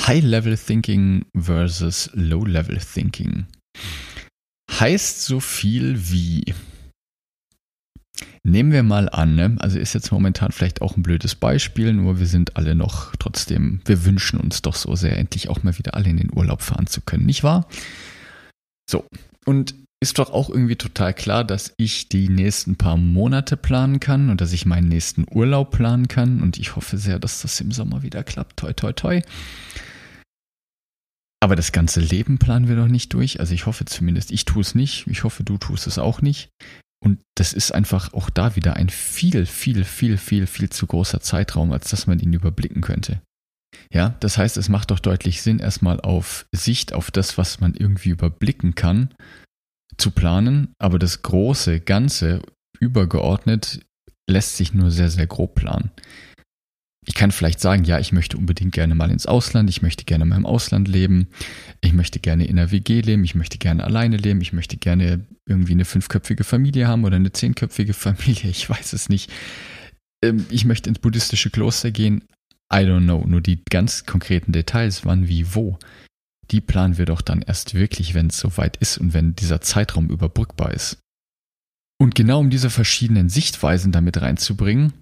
High-Level 0.00 0.56
Thinking 0.56 1.24
versus 1.34 2.10
Low-Level 2.14 2.78
Thinking. 2.78 3.46
Heißt 4.70 5.24
so 5.24 5.40
viel 5.40 6.10
wie 6.10 6.54
Nehmen 8.46 8.72
wir 8.72 8.82
mal 8.82 9.08
an, 9.08 9.34
ne? 9.34 9.56
also 9.58 9.78
ist 9.78 9.94
jetzt 9.94 10.12
momentan 10.12 10.52
vielleicht 10.52 10.82
auch 10.82 10.96
ein 10.96 11.02
blödes 11.02 11.34
Beispiel, 11.34 11.94
nur 11.94 12.18
wir 12.18 12.26
sind 12.26 12.56
alle 12.56 12.74
noch 12.74 13.16
trotzdem, 13.16 13.80
wir 13.86 14.04
wünschen 14.04 14.38
uns 14.38 14.60
doch 14.60 14.76
so 14.76 14.94
sehr, 14.94 15.16
endlich 15.16 15.48
auch 15.48 15.62
mal 15.62 15.76
wieder 15.78 15.94
alle 15.94 16.10
in 16.10 16.18
den 16.18 16.30
Urlaub 16.32 16.60
fahren 16.60 16.86
zu 16.86 17.00
können, 17.00 17.24
nicht 17.24 17.42
wahr? 17.42 17.66
So, 18.88 19.06
und 19.46 19.74
ist 20.00 20.18
doch 20.18 20.30
auch 20.30 20.50
irgendwie 20.50 20.76
total 20.76 21.14
klar, 21.14 21.44
dass 21.44 21.72
ich 21.78 22.08
die 22.08 22.28
nächsten 22.28 22.76
paar 22.76 22.96
Monate 22.96 23.56
planen 23.56 24.00
kann 24.00 24.28
und 24.28 24.40
dass 24.40 24.52
ich 24.52 24.66
meinen 24.66 24.88
nächsten 24.88 25.24
Urlaub 25.30 25.70
planen 25.70 26.08
kann 26.08 26.42
und 26.42 26.58
ich 26.58 26.76
hoffe 26.76 26.98
sehr, 26.98 27.18
dass 27.18 27.42
das 27.42 27.60
im 27.60 27.72
Sommer 27.72 28.02
wieder 28.02 28.22
klappt. 28.22 28.58
Toi, 28.58 28.72
toi, 28.72 28.92
toi. 28.92 29.22
Aber 31.40 31.56
das 31.56 31.72
ganze 31.72 32.00
Leben 32.00 32.38
planen 32.38 32.68
wir 32.68 32.76
doch 32.76 32.88
nicht 32.88 33.12
durch. 33.12 33.38
Also 33.40 33.54
ich 33.54 33.66
hoffe 33.66 33.84
zumindest, 33.84 34.32
ich 34.32 34.46
tue 34.46 34.62
es 34.62 34.74
nicht. 34.74 35.06
Ich 35.08 35.24
hoffe, 35.24 35.44
du 35.44 35.58
tust 35.58 35.86
es 35.86 35.98
auch 35.98 36.22
nicht. 36.22 36.48
Und 37.04 37.20
das 37.36 37.52
ist 37.52 37.72
einfach 37.72 38.14
auch 38.14 38.30
da 38.30 38.56
wieder 38.56 38.76
ein 38.76 38.88
viel, 38.88 39.44
viel, 39.44 39.84
viel, 39.84 40.16
viel, 40.16 40.46
viel 40.46 40.70
zu 40.70 40.86
großer 40.86 41.20
Zeitraum, 41.20 41.72
als 41.72 41.90
dass 41.90 42.06
man 42.06 42.18
ihn 42.18 42.32
überblicken 42.32 42.80
könnte. 42.80 43.20
Ja, 43.92 44.16
das 44.20 44.38
heißt, 44.38 44.56
es 44.56 44.70
macht 44.70 44.90
doch 44.90 45.00
deutlich 45.00 45.42
Sinn, 45.42 45.58
erstmal 45.58 46.00
auf 46.00 46.46
Sicht 46.52 46.94
auf 46.94 47.10
das, 47.10 47.36
was 47.36 47.60
man 47.60 47.74
irgendwie 47.74 48.08
überblicken 48.08 48.74
kann, 48.74 49.10
zu 49.96 50.10
planen, 50.10 50.74
aber 50.78 50.98
das 50.98 51.22
große 51.22 51.80
Ganze 51.80 52.42
übergeordnet 52.80 53.80
lässt 54.28 54.56
sich 54.56 54.74
nur 54.74 54.90
sehr, 54.90 55.10
sehr 55.10 55.26
grob 55.26 55.54
planen. 55.54 55.90
Ich 57.06 57.14
kann 57.14 57.32
vielleicht 57.32 57.60
sagen, 57.60 57.84
ja, 57.84 57.98
ich 57.98 58.12
möchte 58.12 58.38
unbedingt 58.38 58.72
gerne 58.72 58.94
mal 58.94 59.10
ins 59.10 59.26
Ausland, 59.26 59.68
ich 59.68 59.82
möchte 59.82 60.04
gerne 60.04 60.24
mal 60.24 60.36
im 60.36 60.46
Ausland 60.46 60.88
leben, 60.88 61.28
ich 61.82 61.92
möchte 61.92 62.18
gerne 62.18 62.46
in 62.46 62.58
einer 62.58 62.70
WG 62.70 63.02
leben, 63.02 63.24
ich 63.24 63.34
möchte 63.34 63.58
gerne 63.58 63.84
alleine 63.84 64.16
leben, 64.16 64.40
ich 64.40 64.54
möchte 64.54 64.78
gerne 64.78 65.26
irgendwie 65.46 65.72
eine 65.72 65.84
fünfköpfige 65.84 66.44
Familie 66.44 66.88
haben 66.88 67.04
oder 67.04 67.16
eine 67.16 67.32
zehnköpfige 67.32 67.92
Familie, 67.94 68.48
ich 68.48 68.68
weiß 68.68 68.94
es 68.94 69.10
nicht. 69.10 69.30
Ähm, 70.24 70.46
ich 70.48 70.64
möchte 70.64 70.88
ins 70.88 70.98
buddhistische 70.98 71.50
Kloster 71.50 71.90
gehen, 71.90 72.24
I 72.72 72.78
don't 72.78 73.04
know. 73.04 73.24
Nur 73.26 73.42
die 73.42 73.62
ganz 73.64 74.06
konkreten 74.06 74.52
Details, 74.52 75.04
wann, 75.04 75.28
wie, 75.28 75.54
wo, 75.54 75.78
die 76.50 76.60
planen 76.60 76.98
wir 76.98 77.06
doch 77.06 77.20
dann 77.20 77.42
erst 77.42 77.74
wirklich, 77.74 78.14
wenn 78.14 78.28
es 78.28 78.38
soweit 78.38 78.76
ist 78.78 78.98
und 78.98 79.14
wenn 79.14 79.34
dieser 79.34 79.60
Zeitraum 79.60 80.08
überbrückbar 80.08 80.72
ist. 80.72 80.98
Und 82.00 82.14
genau 82.14 82.40
um 82.40 82.50
diese 82.50 82.70
verschiedenen 82.70 83.28
Sichtweisen 83.28 83.92
damit 83.92 84.20
reinzubringen, 84.20 84.92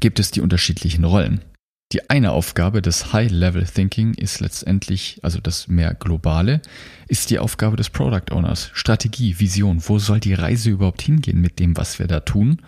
gibt 0.00 0.18
es 0.18 0.30
die 0.30 0.40
unterschiedlichen 0.40 1.04
Rollen. 1.04 1.40
Die 1.92 2.10
eine 2.10 2.32
Aufgabe 2.32 2.82
des 2.82 3.12
High-Level-Thinking 3.12 4.14
ist 4.14 4.40
letztendlich, 4.40 5.20
also 5.22 5.40
das 5.40 5.68
mehr 5.68 5.94
globale, 5.94 6.60
ist 7.08 7.30
die 7.30 7.38
Aufgabe 7.38 7.76
des 7.76 7.90
Product 7.90 8.32
Owners. 8.32 8.70
Strategie, 8.72 9.38
Vision, 9.38 9.82
wo 9.86 9.98
soll 9.98 10.18
die 10.18 10.34
Reise 10.34 10.70
überhaupt 10.70 11.02
hingehen 11.02 11.40
mit 11.40 11.58
dem, 11.58 11.76
was 11.76 11.98
wir 11.98 12.06
da 12.06 12.20
tun? 12.20 12.62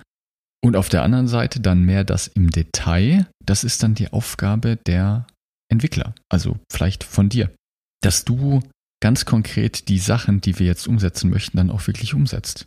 Und 0.63 0.77
auf 0.77 0.89
der 0.89 1.03
anderen 1.03 1.29
Seite 1.29 1.61
dann 1.61 1.83
mehr 1.83 2.05
das 2.05 2.29
im 2.29 2.51
Detail, 2.51 3.27
das 3.45 3.65
ist 3.65 3.83
dann 3.83 3.95
die 3.95 4.13
Aufgabe 4.13 4.77
der 4.77 5.27
Entwickler, 5.69 6.15
also 6.29 6.59
vielleicht 6.71 7.03
von 7.03 7.29
dir, 7.29 7.51
dass 8.03 8.25
du 8.25 8.61
ganz 9.03 9.25
konkret 9.25 9.89
die 9.89 9.99
Sachen, 9.99 10.41
die 10.41 10.59
wir 10.59 10.67
jetzt 10.67 10.87
umsetzen 10.87 11.31
möchten, 11.31 11.57
dann 11.57 11.71
auch 11.71 11.87
wirklich 11.87 12.15
umsetzt. 12.15 12.67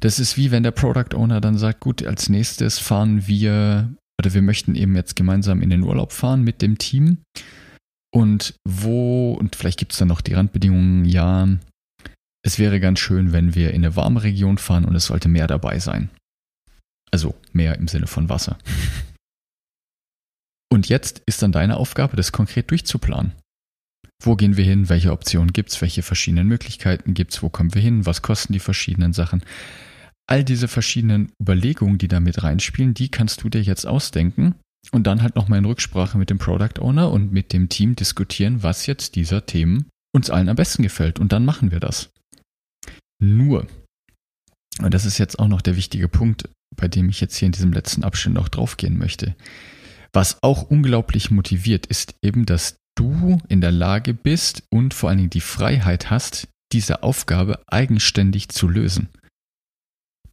Das 0.00 0.18
ist 0.18 0.36
wie 0.36 0.50
wenn 0.50 0.62
der 0.62 0.70
Product 0.70 1.14
Owner 1.14 1.40
dann 1.40 1.58
sagt, 1.58 1.80
gut, 1.80 2.06
als 2.06 2.28
nächstes 2.28 2.78
fahren 2.78 3.26
wir 3.26 3.94
oder 4.20 4.34
wir 4.34 4.42
möchten 4.42 4.74
eben 4.74 4.96
jetzt 4.96 5.16
gemeinsam 5.16 5.62
in 5.62 5.70
den 5.70 5.82
Urlaub 5.82 6.12
fahren 6.12 6.42
mit 6.42 6.62
dem 6.62 6.78
Team. 6.78 7.18
Und 8.12 8.54
wo, 8.66 9.32
und 9.34 9.54
vielleicht 9.54 9.78
gibt 9.78 9.92
es 9.92 9.98
dann 9.98 10.08
noch 10.08 10.20
die 10.20 10.34
Randbedingungen, 10.34 11.04
ja, 11.04 11.48
es 12.42 12.58
wäre 12.58 12.80
ganz 12.80 12.98
schön, 12.98 13.32
wenn 13.32 13.54
wir 13.54 13.70
in 13.70 13.84
eine 13.84 13.96
warme 13.96 14.22
Region 14.22 14.58
fahren 14.58 14.84
und 14.84 14.94
es 14.94 15.06
sollte 15.06 15.28
mehr 15.28 15.46
dabei 15.46 15.78
sein. 15.78 16.10
Also 17.10 17.34
mehr 17.52 17.76
im 17.76 17.88
Sinne 17.88 18.06
von 18.06 18.28
Wasser. 18.28 18.58
Und 20.70 20.90
jetzt 20.90 21.22
ist 21.24 21.40
dann 21.40 21.52
deine 21.52 21.78
Aufgabe, 21.78 22.16
das 22.16 22.30
konkret 22.30 22.70
durchzuplanen. 22.70 23.32
Wo 24.22 24.36
gehen 24.36 24.56
wir 24.56 24.64
hin? 24.64 24.88
Welche 24.88 25.12
Optionen 25.12 25.52
gibt 25.52 25.70
es? 25.70 25.80
Welche 25.80 26.02
verschiedenen 26.02 26.48
Möglichkeiten 26.48 27.14
gibt 27.14 27.34
es? 27.34 27.42
Wo 27.42 27.48
kommen 27.48 27.74
wir 27.74 27.82
hin? 27.82 28.04
Was 28.04 28.22
kosten 28.22 28.52
die 28.52 28.58
verschiedenen 28.58 29.12
Sachen? 29.12 29.42
All 30.28 30.44
diese 30.44 30.68
verschiedenen 30.68 31.32
Überlegungen, 31.40 31.98
die 31.98 32.08
da 32.08 32.20
mit 32.20 32.42
reinspielen, 32.42 32.94
die 32.94 33.10
kannst 33.10 33.42
du 33.42 33.48
dir 33.48 33.62
jetzt 33.62 33.86
ausdenken 33.86 34.54
und 34.92 35.06
dann 35.06 35.22
halt 35.22 35.36
nochmal 35.36 35.60
in 35.60 35.64
Rücksprache 35.64 36.18
mit 36.18 36.30
dem 36.30 36.38
Product 36.38 36.80
Owner 36.80 37.10
und 37.10 37.32
mit 37.32 37.52
dem 37.52 37.68
Team 37.68 37.96
diskutieren, 37.96 38.62
was 38.62 38.86
jetzt 38.86 39.16
dieser 39.16 39.46
Themen 39.46 39.86
uns 40.14 40.30
allen 40.30 40.48
am 40.48 40.56
besten 40.56 40.82
gefällt. 40.82 41.18
Und 41.18 41.32
dann 41.32 41.44
machen 41.44 41.70
wir 41.70 41.80
das. 41.80 42.10
Nur, 43.22 43.66
und 44.80 44.94
das 44.94 45.04
ist 45.04 45.18
jetzt 45.18 45.38
auch 45.38 45.48
noch 45.48 45.62
der 45.62 45.76
wichtige 45.76 46.08
Punkt, 46.08 46.48
bei 46.76 46.88
dem 46.88 47.08
ich 47.08 47.20
jetzt 47.20 47.36
hier 47.36 47.46
in 47.46 47.52
diesem 47.52 47.72
letzten 47.72 48.04
Abschnitt 48.04 48.34
noch 48.34 48.48
draufgehen 48.48 48.98
möchte. 48.98 49.34
Was 50.12 50.38
auch 50.42 50.62
unglaublich 50.70 51.30
motiviert, 51.30 51.86
ist 51.86 52.14
eben, 52.22 52.46
dass 52.46 52.76
du 52.98 53.38
in 53.48 53.60
der 53.60 53.72
Lage 53.72 54.14
bist 54.14 54.64
und 54.70 54.94
vor 54.94 55.08
allen 55.08 55.18
Dingen 55.18 55.30
die 55.30 55.40
Freiheit 55.40 56.10
hast, 56.10 56.48
diese 56.72 57.02
Aufgabe 57.02 57.62
eigenständig 57.66 58.48
zu 58.48 58.68
lösen. 58.68 59.08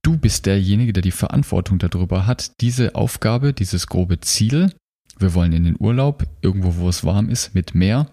Du 0.02 0.18
bist 0.18 0.46
derjenige, 0.46 0.94
der 0.94 1.02
die 1.02 1.12
Verantwortung 1.12 1.80
darüber 1.80 2.28
hat, 2.28 2.60
diese 2.62 2.96
Aufgabe, 2.96 3.54
dieses 3.54 3.88
grobe 3.88 4.20
Ziel, 4.20 4.74
wir 5.18 5.34
wollen 5.34 5.54
in 5.54 5.64
den 5.64 5.78
Urlaub, 5.80 6.28
irgendwo 6.42 6.76
wo 6.76 6.90
es 6.90 7.04
warm 7.04 7.30
ist, 7.30 7.56
mit 7.56 7.74
Meer, 7.74 8.12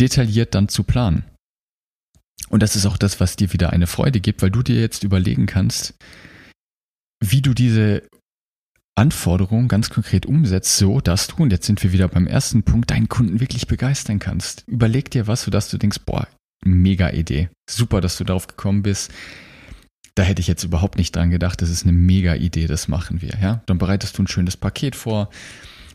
detailliert 0.00 0.54
dann 0.54 0.68
zu 0.68 0.84
planen. 0.84 1.24
Und 2.48 2.62
das 2.62 2.76
ist 2.76 2.86
auch 2.86 2.96
das, 2.96 3.20
was 3.20 3.36
dir 3.36 3.52
wieder 3.52 3.70
eine 3.70 3.86
Freude 3.86 4.20
gibt, 4.20 4.42
weil 4.42 4.50
du 4.50 4.62
dir 4.62 4.80
jetzt 4.80 5.04
überlegen 5.04 5.46
kannst, 5.46 5.94
wie 7.20 7.42
du 7.42 7.54
diese 7.54 8.02
Anforderung 8.94 9.68
ganz 9.68 9.90
konkret 9.90 10.26
umsetzt, 10.26 10.76
so 10.76 11.00
dass 11.00 11.28
du, 11.28 11.42
und 11.42 11.50
jetzt 11.50 11.66
sind 11.66 11.82
wir 11.82 11.92
wieder 11.92 12.08
beim 12.08 12.26
ersten 12.26 12.62
Punkt, 12.62 12.90
deinen 12.90 13.08
Kunden 13.08 13.40
wirklich 13.40 13.66
begeistern 13.66 14.18
kannst. 14.18 14.64
Überleg 14.66 15.10
dir 15.10 15.26
was, 15.26 15.42
sodass 15.42 15.70
du 15.70 15.78
denkst, 15.78 16.00
boah, 16.04 16.28
mega 16.64 17.10
Idee. 17.10 17.48
Super, 17.68 18.00
dass 18.00 18.18
du 18.18 18.24
darauf 18.24 18.46
gekommen 18.46 18.82
bist 18.82 19.10
da 20.14 20.22
hätte 20.22 20.40
ich 20.40 20.46
jetzt 20.46 20.64
überhaupt 20.64 20.98
nicht 20.98 21.16
dran 21.16 21.30
gedacht, 21.30 21.62
das 21.62 21.70
ist 21.70 21.84
eine 21.84 21.92
mega 21.92 22.34
Idee, 22.34 22.66
das 22.66 22.88
machen 22.88 23.22
wir, 23.22 23.38
ja. 23.40 23.62
Dann 23.66 23.78
bereitest 23.78 24.18
du 24.18 24.22
ein 24.22 24.28
schönes 24.28 24.56
Paket 24.56 24.94
vor, 24.94 25.30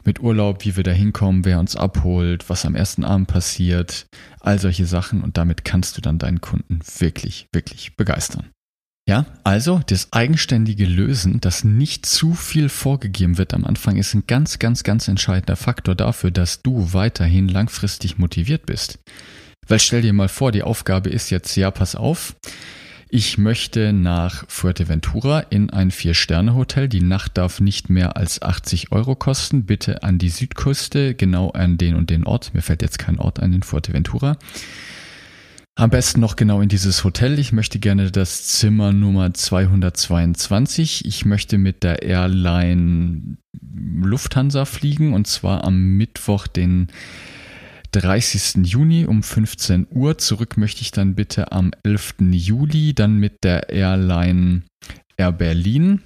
mit 0.06 0.22
Urlaub, 0.22 0.64
wie 0.64 0.76
wir 0.76 0.84
da 0.84 0.92
hinkommen, 0.92 1.46
wer 1.46 1.60
uns 1.60 1.76
abholt, 1.76 2.50
was 2.50 2.66
am 2.66 2.76
ersten 2.76 3.04
Abend 3.04 3.28
passiert, 3.28 4.08
all 4.40 4.58
solche 4.58 4.86
Sachen 4.86 5.22
und 5.22 5.38
damit 5.38 5.66
kannst 5.66 5.98
du 5.98 6.02
dann 6.02 6.18
deinen 6.18 6.42
Kunden 6.42 6.80
wirklich, 7.00 7.48
wirklich 7.52 7.96
begeistern. 7.98 8.48
Ja, 9.08 9.26
also 9.46 9.80
das 9.88 10.12
eigenständige 10.12 10.86
Lösen, 10.86 11.40
das 11.40 11.64
nicht 11.64 12.06
zu 12.06 12.34
viel 12.34 12.68
vorgegeben 12.68 13.38
wird 13.38 13.54
am 13.54 13.64
Anfang, 13.64 13.96
ist 13.96 14.14
ein 14.14 14.26
ganz, 14.28 14.60
ganz, 14.60 14.84
ganz 14.84 15.08
entscheidender 15.08 15.56
Faktor 15.56 15.96
dafür, 15.96 16.30
dass 16.30 16.62
du 16.62 16.92
weiterhin 16.92 17.48
langfristig 17.48 18.18
motiviert 18.18 18.66
bist. 18.66 19.00
Weil 19.66 19.80
stell 19.80 20.02
dir 20.02 20.12
mal 20.12 20.28
vor, 20.28 20.52
die 20.52 20.64
Aufgabe 20.64 21.10
ist 21.10 21.30
jetzt, 21.30 21.56
ja, 21.56 21.72
pass 21.72 21.96
auf, 21.96 22.36
ich 23.10 23.38
möchte 23.38 23.94
nach 23.94 24.44
Fuerteventura 24.50 25.40
in 25.40 25.70
ein 25.70 25.92
Vier-Sterne-Hotel. 25.92 26.90
Die 26.90 27.02
Nacht 27.02 27.38
darf 27.38 27.62
nicht 27.62 27.90
mehr 27.90 28.18
als 28.18 28.42
80 28.42 28.92
Euro 28.92 29.16
kosten. 29.16 29.66
Bitte 29.66 30.04
an 30.04 30.18
die 30.18 30.28
Südküste, 30.28 31.16
genau 31.16 31.52
an 31.52 31.78
den 31.78 31.96
und 31.96 32.10
den 32.10 32.26
Ort. 32.26 32.54
Mir 32.54 32.62
fällt 32.62 32.82
jetzt 32.82 33.00
kein 33.00 33.18
Ort 33.18 33.40
ein 33.40 33.54
in 33.54 33.64
Fuerteventura. 33.64 34.38
Am 35.78 35.92
besten 35.92 36.22
noch 36.22 36.36
genau 36.36 36.62
in 36.62 36.70
dieses 36.70 37.04
Hotel. 37.04 37.38
Ich 37.38 37.52
möchte 37.52 37.78
gerne 37.78 38.10
das 38.10 38.48
Zimmer 38.48 38.94
Nummer 38.94 39.32
222. 39.32 41.06
Ich 41.06 41.24
möchte 41.24 41.60
mit 41.60 41.84
der 41.84 42.02
Airline 42.02 43.38
Lufthansa 43.62 44.66
fliegen 44.66 45.14
und 45.14 45.28
zwar 45.28 45.64
am 45.64 45.96
Mittwoch, 45.96 46.48
den 46.48 46.88
30. 47.92 48.66
Juni 48.66 49.06
um 49.06 49.22
15 49.22 49.86
Uhr. 49.92 50.18
Zurück 50.18 50.58
möchte 50.58 50.82
ich 50.82 50.90
dann 50.90 51.14
bitte 51.14 51.52
am 51.52 51.70
11. 51.84 52.16
Juli, 52.32 52.96
dann 52.96 53.18
mit 53.18 53.44
der 53.44 53.70
Airline 53.70 54.64
Air 55.16 55.32
Berlin. 55.32 56.02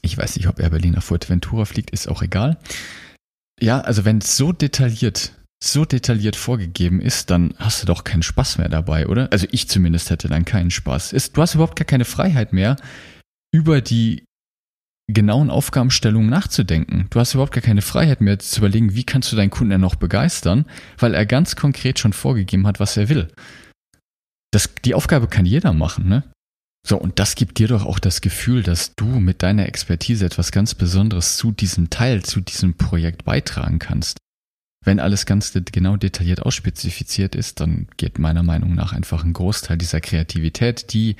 Ich 0.00 0.16
weiß 0.16 0.34
nicht, 0.36 0.48
ob 0.48 0.58
Air 0.58 0.70
Berlin 0.70 0.94
nach 0.94 1.02
Fuerteventura 1.02 1.66
fliegt, 1.66 1.90
ist 1.90 2.08
auch 2.08 2.22
egal. 2.22 2.56
Ja, 3.60 3.82
also 3.82 4.06
wenn 4.06 4.16
es 4.16 4.38
so 4.38 4.52
detailliert 4.52 5.34
so 5.62 5.84
detailliert 5.84 6.36
vorgegeben 6.36 7.00
ist, 7.00 7.30
dann 7.30 7.54
hast 7.58 7.82
du 7.82 7.86
doch 7.86 8.04
keinen 8.04 8.22
Spaß 8.22 8.58
mehr 8.58 8.68
dabei, 8.68 9.06
oder? 9.06 9.28
Also 9.30 9.46
ich 9.52 9.68
zumindest 9.68 10.10
hätte 10.10 10.28
dann 10.28 10.44
keinen 10.44 10.70
Spaß. 10.70 11.12
Ist, 11.12 11.36
du 11.36 11.42
hast 11.42 11.54
überhaupt 11.54 11.76
gar 11.76 11.84
keine 11.84 12.04
Freiheit 12.04 12.52
mehr, 12.52 12.76
über 13.54 13.80
die 13.80 14.24
genauen 15.08 15.50
Aufgabenstellungen 15.50 16.30
nachzudenken. 16.30 17.06
Du 17.10 17.20
hast 17.20 17.34
überhaupt 17.34 17.52
gar 17.52 17.62
keine 17.62 17.82
Freiheit 17.82 18.20
mehr 18.20 18.38
zu 18.38 18.60
überlegen, 18.60 18.94
wie 18.94 19.04
kannst 19.04 19.30
du 19.30 19.36
deinen 19.36 19.50
Kunden 19.50 19.80
noch 19.80 19.94
begeistern, 19.94 20.64
weil 20.98 21.14
er 21.14 21.26
ganz 21.26 21.54
konkret 21.54 21.98
schon 21.98 22.12
vorgegeben 22.12 22.66
hat, 22.66 22.80
was 22.80 22.96
er 22.96 23.08
will. 23.08 23.28
Das, 24.52 24.70
die 24.84 24.94
Aufgabe 24.94 25.28
kann 25.28 25.46
jeder 25.46 25.72
machen, 25.72 26.08
ne? 26.08 26.24
So, 26.84 26.98
und 26.98 27.20
das 27.20 27.36
gibt 27.36 27.58
dir 27.60 27.68
doch 27.68 27.86
auch 27.86 28.00
das 28.00 28.20
Gefühl, 28.20 28.64
dass 28.64 28.94
du 28.96 29.04
mit 29.04 29.44
deiner 29.44 29.66
Expertise 29.66 30.26
etwas 30.26 30.50
ganz 30.50 30.74
Besonderes 30.74 31.36
zu 31.36 31.52
diesem 31.52 31.90
Teil, 31.90 32.24
zu 32.24 32.40
diesem 32.40 32.76
Projekt 32.76 33.24
beitragen 33.24 33.78
kannst. 33.78 34.18
Wenn 34.84 34.98
alles 34.98 35.26
ganz 35.26 35.52
genau 35.52 35.96
detailliert 35.96 36.42
ausspezifiziert 36.42 37.34
ist, 37.34 37.60
dann 37.60 37.86
geht 37.96 38.18
meiner 38.18 38.42
Meinung 38.42 38.74
nach 38.74 38.92
einfach 38.92 39.22
ein 39.22 39.32
Großteil 39.32 39.78
dieser 39.78 40.00
Kreativität, 40.00 40.92
die 40.92 41.16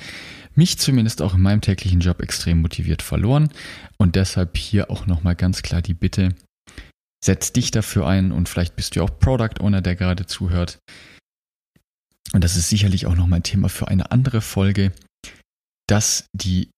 mich 0.55 0.79
zumindest 0.79 1.22
auch 1.22 1.35
in 1.35 1.42
meinem 1.42 1.61
täglichen 1.61 2.01
Job 2.01 2.20
extrem 2.20 2.61
motiviert 2.61 3.03
verloren. 3.03 3.51
Und 3.98 4.16
deshalb 4.16 4.57
hier 4.57 4.90
auch 4.90 5.07
nochmal 5.07 5.37
ganz 5.37 5.62
klar 5.62 5.81
die 5.81 5.94
Bitte, 5.94 6.35
setz 7.25 7.53
dich 7.53 7.70
dafür 7.70 8.07
ein 8.07 8.33
und 8.33 8.48
vielleicht 8.48 8.75
bist 8.75 8.96
du 8.96 9.03
auch 9.03 9.18
Product 9.18 9.61
Owner, 9.61 9.81
der 9.81 9.94
gerade 9.94 10.27
zuhört. 10.27 10.79
Und 12.33 12.42
das 12.42 12.57
ist 12.57 12.68
sicherlich 12.68 13.07
auch 13.07 13.14
nochmal 13.14 13.40
ein 13.40 13.44
Thema 13.44 13.68
für 13.68 13.88
eine 13.88 14.11
andere 14.11 14.40
Folge, 14.40 14.92
dass 15.87 16.27
die 16.33 16.70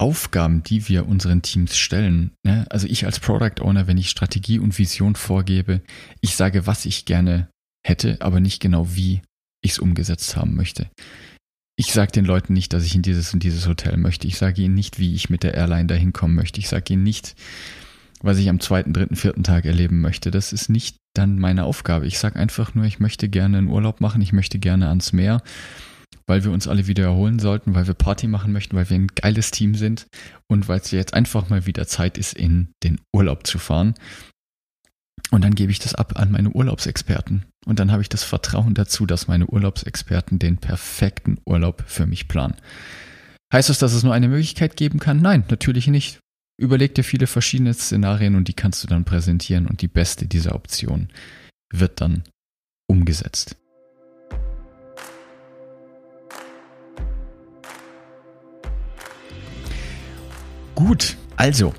Aufgaben, 0.00 0.62
die 0.62 0.88
wir 0.88 1.06
unseren 1.06 1.42
Teams 1.42 1.76
stellen, 1.76 2.32
ne? 2.42 2.66
also 2.70 2.86
ich 2.86 3.04
als 3.04 3.20
Product 3.20 3.60
Owner, 3.60 3.86
wenn 3.86 3.98
ich 3.98 4.08
Strategie 4.08 4.58
und 4.58 4.78
Vision 4.78 5.14
vorgebe, 5.14 5.82
ich 6.22 6.36
sage, 6.36 6.66
was 6.66 6.86
ich 6.86 7.04
gerne 7.04 7.50
hätte, 7.86 8.16
aber 8.20 8.40
nicht 8.40 8.60
genau, 8.60 8.94
wie 8.94 9.20
ich 9.62 9.72
es 9.72 9.78
umgesetzt 9.78 10.36
haben 10.36 10.54
möchte. 10.54 10.88
Ich 11.76 11.92
sage 11.92 12.12
den 12.12 12.24
Leuten 12.24 12.54
nicht, 12.54 12.72
dass 12.72 12.84
ich 12.84 12.94
in 12.94 13.02
dieses 13.02 13.34
und 13.34 13.42
dieses 13.42 13.66
Hotel 13.68 13.98
möchte. 13.98 14.26
Ich 14.26 14.38
sage 14.38 14.62
ihnen 14.62 14.74
nicht, 14.74 14.98
wie 14.98 15.14
ich 15.14 15.28
mit 15.28 15.42
der 15.42 15.52
Airline 15.52 15.86
dahin 15.86 16.14
kommen 16.14 16.34
möchte. 16.34 16.60
Ich 16.60 16.68
sage 16.68 16.94
ihnen 16.94 17.02
nicht, 17.02 17.34
was 18.22 18.38
ich 18.38 18.48
am 18.48 18.60
zweiten, 18.60 18.94
dritten, 18.94 19.16
vierten 19.16 19.44
Tag 19.44 19.66
erleben 19.66 20.00
möchte. 20.00 20.30
Das 20.30 20.54
ist 20.54 20.70
nicht 20.70 20.96
dann 21.14 21.38
meine 21.38 21.64
Aufgabe. 21.64 22.06
Ich 22.06 22.18
sage 22.18 22.38
einfach 22.38 22.74
nur, 22.74 22.86
ich 22.86 23.00
möchte 23.00 23.28
gerne 23.28 23.58
einen 23.58 23.68
Urlaub 23.68 24.00
machen, 24.00 24.22
ich 24.22 24.32
möchte 24.32 24.58
gerne 24.58 24.88
ans 24.88 25.12
Meer 25.12 25.42
weil 26.30 26.44
wir 26.44 26.52
uns 26.52 26.68
alle 26.68 26.86
wieder 26.86 27.02
erholen 27.02 27.40
sollten, 27.40 27.74
weil 27.74 27.88
wir 27.88 27.94
Party 27.94 28.28
machen 28.28 28.52
möchten, 28.52 28.76
weil 28.76 28.88
wir 28.88 28.96
ein 28.96 29.08
geiles 29.08 29.50
Team 29.50 29.74
sind 29.74 30.06
und 30.46 30.68
weil 30.68 30.78
es 30.78 30.92
jetzt 30.92 31.12
einfach 31.12 31.48
mal 31.48 31.66
wieder 31.66 31.88
Zeit 31.88 32.16
ist, 32.16 32.34
in 32.34 32.68
den 32.84 33.00
Urlaub 33.12 33.48
zu 33.48 33.58
fahren. 33.58 33.94
Und 35.32 35.42
dann 35.42 35.56
gebe 35.56 35.72
ich 35.72 35.80
das 35.80 35.96
ab 35.96 36.12
an 36.14 36.30
meine 36.30 36.50
Urlaubsexperten. 36.50 37.46
Und 37.66 37.80
dann 37.80 37.90
habe 37.90 38.02
ich 38.02 38.08
das 38.08 38.22
Vertrauen 38.22 38.74
dazu, 38.74 39.06
dass 39.06 39.26
meine 39.26 39.48
Urlaubsexperten 39.48 40.38
den 40.38 40.58
perfekten 40.58 41.38
Urlaub 41.44 41.82
für 41.88 42.06
mich 42.06 42.28
planen. 42.28 42.54
Heißt 43.52 43.68
das, 43.68 43.80
dass 43.80 43.92
es 43.92 44.04
nur 44.04 44.14
eine 44.14 44.28
Möglichkeit 44.28 44.76
geben 44.76 45.00
kann? 45.00 45.20
Nein, 45.20 45.42
natürlich 45.50 45.88
nicht. 45.88 46.20
Überleg 46.60 46.94
dir 46.94 47.02
viele 47.02 47.26
verschiedene 47.26 47.74
Szenarien 47.74 48.36
und 48.36 48.46
die 48.46 48.54
kannst 48.54 48.84
du 48.84 48.86
dann 48.86 49.04
präsentieren 49.04 49.66
und 49.66 49.82
die 49.82 49.88
beste 49.88 50.26
dieser 50.26 50.54
Optionen 50.54 51.08
wird 51.72 52.00
dann 52.00 52.22
umgesetzt. 52.86 53.56
Gut, 60.80 61.18
also 61.36 61.74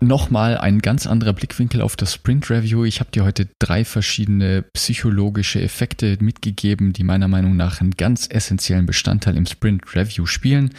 nochmal 0.00 0.58
ein 0.58 0.80
ganz 0.80 1.06
anderer 1.06 1.32
Blickwinkel 1.34 1.80
auf 1.80 1.94
das 1.94 2.14
Sprint 2.14 2.50
Review. 2.50 2.84
Ich 2.84 2.98
habe 2.98 3.12
dir 3.12 3.22
heute 3.22 3.48
drei 3.60 3.84
verschiedene 3.84 4.62
psychologische 4.74 5.62
Effekte 5.62 6.18
mitgegeben, 6.20 6.92
die 6.92 7.04
meiner 7.04 7.28
Meinung 7.28 7.56
nach 7.56 7.80
einen 7.80 7.92
ganz 7.92 8.26
essentiellen 8.28 8.86
Bestandteil 8.86 9.36
im 9.36 9.46
Sprint 9.46 9.94
Review 9.94 10.26
spielen. 10.26 10.74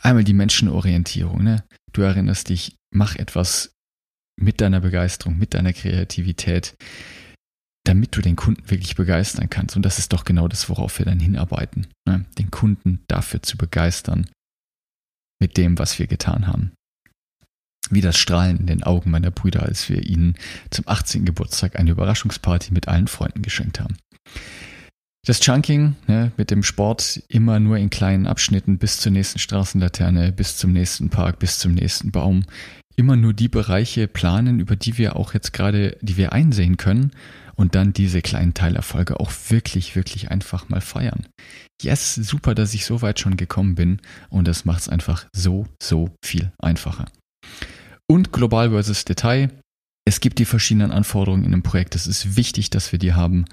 Einmal 0.00 0.24
die 0.24 0.32
Menschenorientierung. 0.32 1.44
Ne? 1.44 1.62
Du 1.92 2.02
erinnerst 2.02 2.48
dich, 2.48 2.74
mach 2.92 3.14
etwas 3.14 3.70
mit 4.36 4.60
deiner 4.60 4.80
Begeisterung, 4.80 5.38
mit 5.38 5.54
deiner 5.54 5.72
Kreativität, 5.72 6.74
damit 7.84 8.16
du 8.16 8.22
den 8.22 8.34
Kunden 8.34 8.68
wirklich 8.68 8.96
begeistern 8.96 9.48
kannst. 9.48 9.76
Und 9.76 9.84
das 9.84 10.00
ist 10.00 10.12
doch 10.12 10.24
genau 10.24 10.48
das, 10.48 10.68
worauf 10.68 10.98
wir 10.98 11.06
dann 11.06 11.20
hinarbeiten. 11.20 11.86
Ne? 12.08 12.24
Den 12.38 12.50
Kunden 12.50 13.04
dafür 13.06 13.40
zu 13.40 13.56
begeistern 13.56 14.28
mit 15.40 15.56
dem, 15.56 15.78
was 15.78 16.00
wir 16.00 16.08
getan 16.08 16.48
haben 16.48 16.72
wie 17.90 18.00
das 18.00 18.16
Strahlen 18.16 18.58
in 18.58 18.66
den 18.66 18.82
Augen 18.82 19.10
meiner 19.10 19.30
Brüder, 19.30 19.62
als 19.64 19.88
wir 19.88 20.04
ihnen 20.04 20.34
zum 20.70 20.88
18. 20.88 21.24
Geburtstag 21.24 21.78
eine 21.78 21.90
Überraschungsparty 21.90 22.72
mit 22.72 22.88
allen 22.88 23.08
Freunden 23.08 23.42
geschenkt 23.42 23.80
haben. 23.80 23.96
Das 25.26 25.40
Chunking 25.40 25.96
ne, 26.06 26.32
mit 26.36 26.50
dem 26.50 26.62
Sport 26.62 27.22
immer 27.28 27.58
nur 27.58 27.78
in 27.78 27.88
kleinen 27.88 28.26
Abschnitten 28.26 28.76
bis 28.76 28.98
zur 28.98 29.10
nächsten 29.10 29.38
Straßenlaterne, 29.38 30.32
bis 30.32 30.58
zum 30.58 30.72
nächsten 30.72 31.08
Park, 31.08 31.38
bis 31.38 31.58
zum 31.58 31.72
nächsten 31.72 32.10
Baum. 32.10 32.44
Immer 32.96 33.16
nur 33.16 33.32
die 33.32 33.48
Bereiche 33.48 34.06
planen, 34.06 34.60
über 34.60 34.76
die 34.76 34.98
wir 34.98 35.16
auch 35.16 35.32
jetzt 35.32 35.52
gerade, 35.52 35.96
die 36.02 36.18
wir 36.18 36.32
einsehen 36.34 36.76
können 36.76 37.10
und 37.54 37.74
dann 37.74 37.94
diese 37.94 38.20
kleinen 38.20 38.52
Teilerfolge 38.52 39.18
auch 39.18 39.32
wirklich, 39.48 39.96
wirklich 39.96 40.30
einfach 40.30 40.68
mal 40.68 40.82
feiern. 40.82 41.26
Yes, 41.82 42.14
super, 42.14 42.54
dass 42.54 42.74
ich 42.74 42.84
so 42.84 43.00
weit 43.00 43.18
schon 43.18 43.38
gekommen 43.38 43.74
bin 43.74 44.00
und 44.28 44.46
das 44.46 44.66
macht 44.66 44.82
es 44.82 44.88
einfach 44.90 45.26
so, 45.34 45.66
so 45.82 46.10
viel 46.22 46.52
einfacher. 46.58 47.06
Und 48.06 48.32
global 48.32 48.70
versus 48.70 49.04
Detail. 49.04 49.50
Es 50.06 50.20
gibt 50.20 50.38
die 50.38 50.44
verschiedenen 50.44 50.90
Anforderungen 50.90 51.44
in 51.44 51.52
einem 51.52 51.62
Projekt. 51.62 51.94
Es 51.94 52.06
ist 52.06 52.36
wichtig, 52.36 52.70
dass 52.70 52.92
wir 52.92 52.98
die 52.98 53.14
haben. 53.14 53.46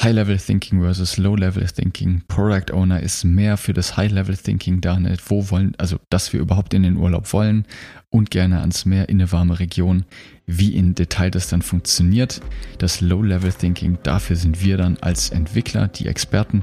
High-Level 0.00 0.36
Thinking 0.38 0.82
versus 0.82 1.16
Low-Level 1.16 1.66
Thinking. 1.66 2.22
Product 2.28 2.72
Owner 2.72 3.00
ist 3.00 3.24
mehr 3.24 3.56
für 3.56 3.72
das 3.72 3.96
High-Level 3.96 4.36
Thinking 4.36 4.80
da, 4.82 5.00
nicht? 5.00 5.30
wo 5.30 5.50
wollen, 5.50 5.74
also 5.78 5.96
dass 6.10 6.32
wir 6.32 6.40
überhaupt 6.40 6.74
in 6.74 6.82
den 6.82 6.96
Urlaub 6.96 7.32
wollen 7.32 7.64
und 8.10 8.30
gerne 8.30 8.60
ans 8.60 8.84
Meer 8.84 9.08
in 9.08 9.20
eine 9.20 9.32
warme 9.32 9.58
Region. 9.58 10.04
Wie 10.44 10.76
in 10.76 10.94
Detail 10.94 11.30
das 11.30 11.48
dann 11.48 11.62
funktioniert. 11.62 12.42
Das 12.78 13.00
Low-Level 13.00 13.52
Thinking, 13.52 13.98
dafür 14.02 14.36
sind 14.36 14.62
wir 14.62 14.76
dann 14.76 14.98
als 15.00 15.30
Entwickler, 15.30 15.88
die 15.88 16.06
Experten. 16.06 16.62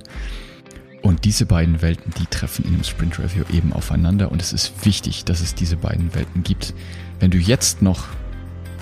Und 1.04 1.26
diese 1.26 1.46
beiden 1.46 1.82
Welten, 1.82 2.13
die 2.18 2.26
treffen 2.26 2.63
in 2.63 2.76
einem 2.76 2.86
Sprint 2.86 3.20
Review 3.20 3.44
eben 3.54 3.74
aufeinander 3.74 4.32
und 4.32 4.42
es 4.42 4.54
ist 4.54 4.86
wichtig, 4.86 5.26
dass 5.26 5.42
es 5.42 5.54
diese 5.54 5.76
beiden 5.76 6.16
Welten 6.16 6.44
gibt. 6.44 6.74
Wenn 7.20 7.30
du 7.30 7.38
jetzt 7.38 7.82
noch 7.82 8.08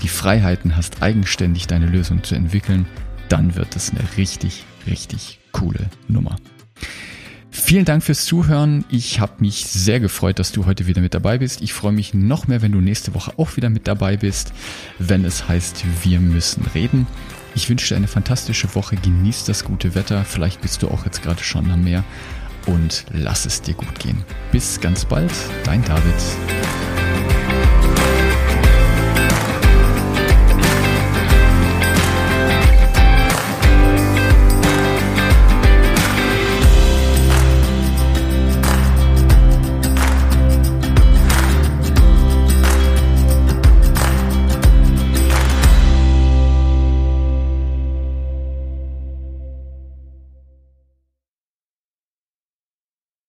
die 0.03 0.07
Freiheiten 0.07 0.77
hast, 0.77 1.01
eigenständig 1.01 1.65
deine 1.65 1.87
Lösung 1.87 2.23
zu 2.23 2.35
entwickeln, 2.35 2.85
dann 3.27 3.55
wird 3.55 3.75
es 3.75 3.89
eine 3.89 4.01
richtig, 4.17 4.65
richtig 4.85 5.39
coole 5.51 5.89
Nummer. 6.07 6.35
Vielen 7.49 7.85
Dank 7.85 8.03
fürs 8.03 8.23
Zuhören. 8.25 8.85
Ich 8.89 9.19
habe 9.19 9.33
mich 9.39 9.65
sehr 9.65 9.99
gefreut, 9.99 10.37
dass 10.37 10.51
du 10.51 10.67
heute 10.67 10.85
wieder 10.85 11.01
mit 11.01 11.15
dabei 11.15 11.39
bist. 11.39 11.61
Ich 11.61 11.73
freue 11.73 11.91
mich 11.91 12.13
noch 12.13 12.47
mehr, 12.47 12.61
wenn 12.61 12.71
du 12.71 12.81
nächste 12.81 13.15
Woche 13.15 13.33
auch 13.37 13.57
wieder 13.57 13.71
mit 13.71 13.87
dabei 13.87 14.15
bist, 14.15 14.53
wenn 14.99 15.25
es 15.25 15.47
heißt, 15.47 15.85
wir 16.03 16.19
müssen 16.19 16.65
reden. 16.75 17.07
Ich 17.53 17.69
wünsche 17.69 17.89
dir 17.89 17.97
eine 17.97 18.07
fantastische 18.07 18.73
Woche, 18.75 18.95
genieß 18.95 19.45
das 19.45 19.63
gute 19.63 19.93
Wetter, 19.93 20.23
vielleicht 20.23 20.61
bist 20.61 20.81
du 20.83 20.87
auch 20.87 21.05
jetzt 21.05 21.21
gerade 21.21 21.43
schon 21.43 21.69
am 21.69 21.83
Meer 21.83 22.03
und 22.65 23.05
lass 23.11 23.45
es 23.45 23.61
dir 23.61 23.73
gut 23.73 23.99
gehen. 23.99 24.23
Bis 24.51 24.79
ganz 24.79 25.05
bald, 25.05 25.31
dein 25.63 25.83
David. 25.83 27.00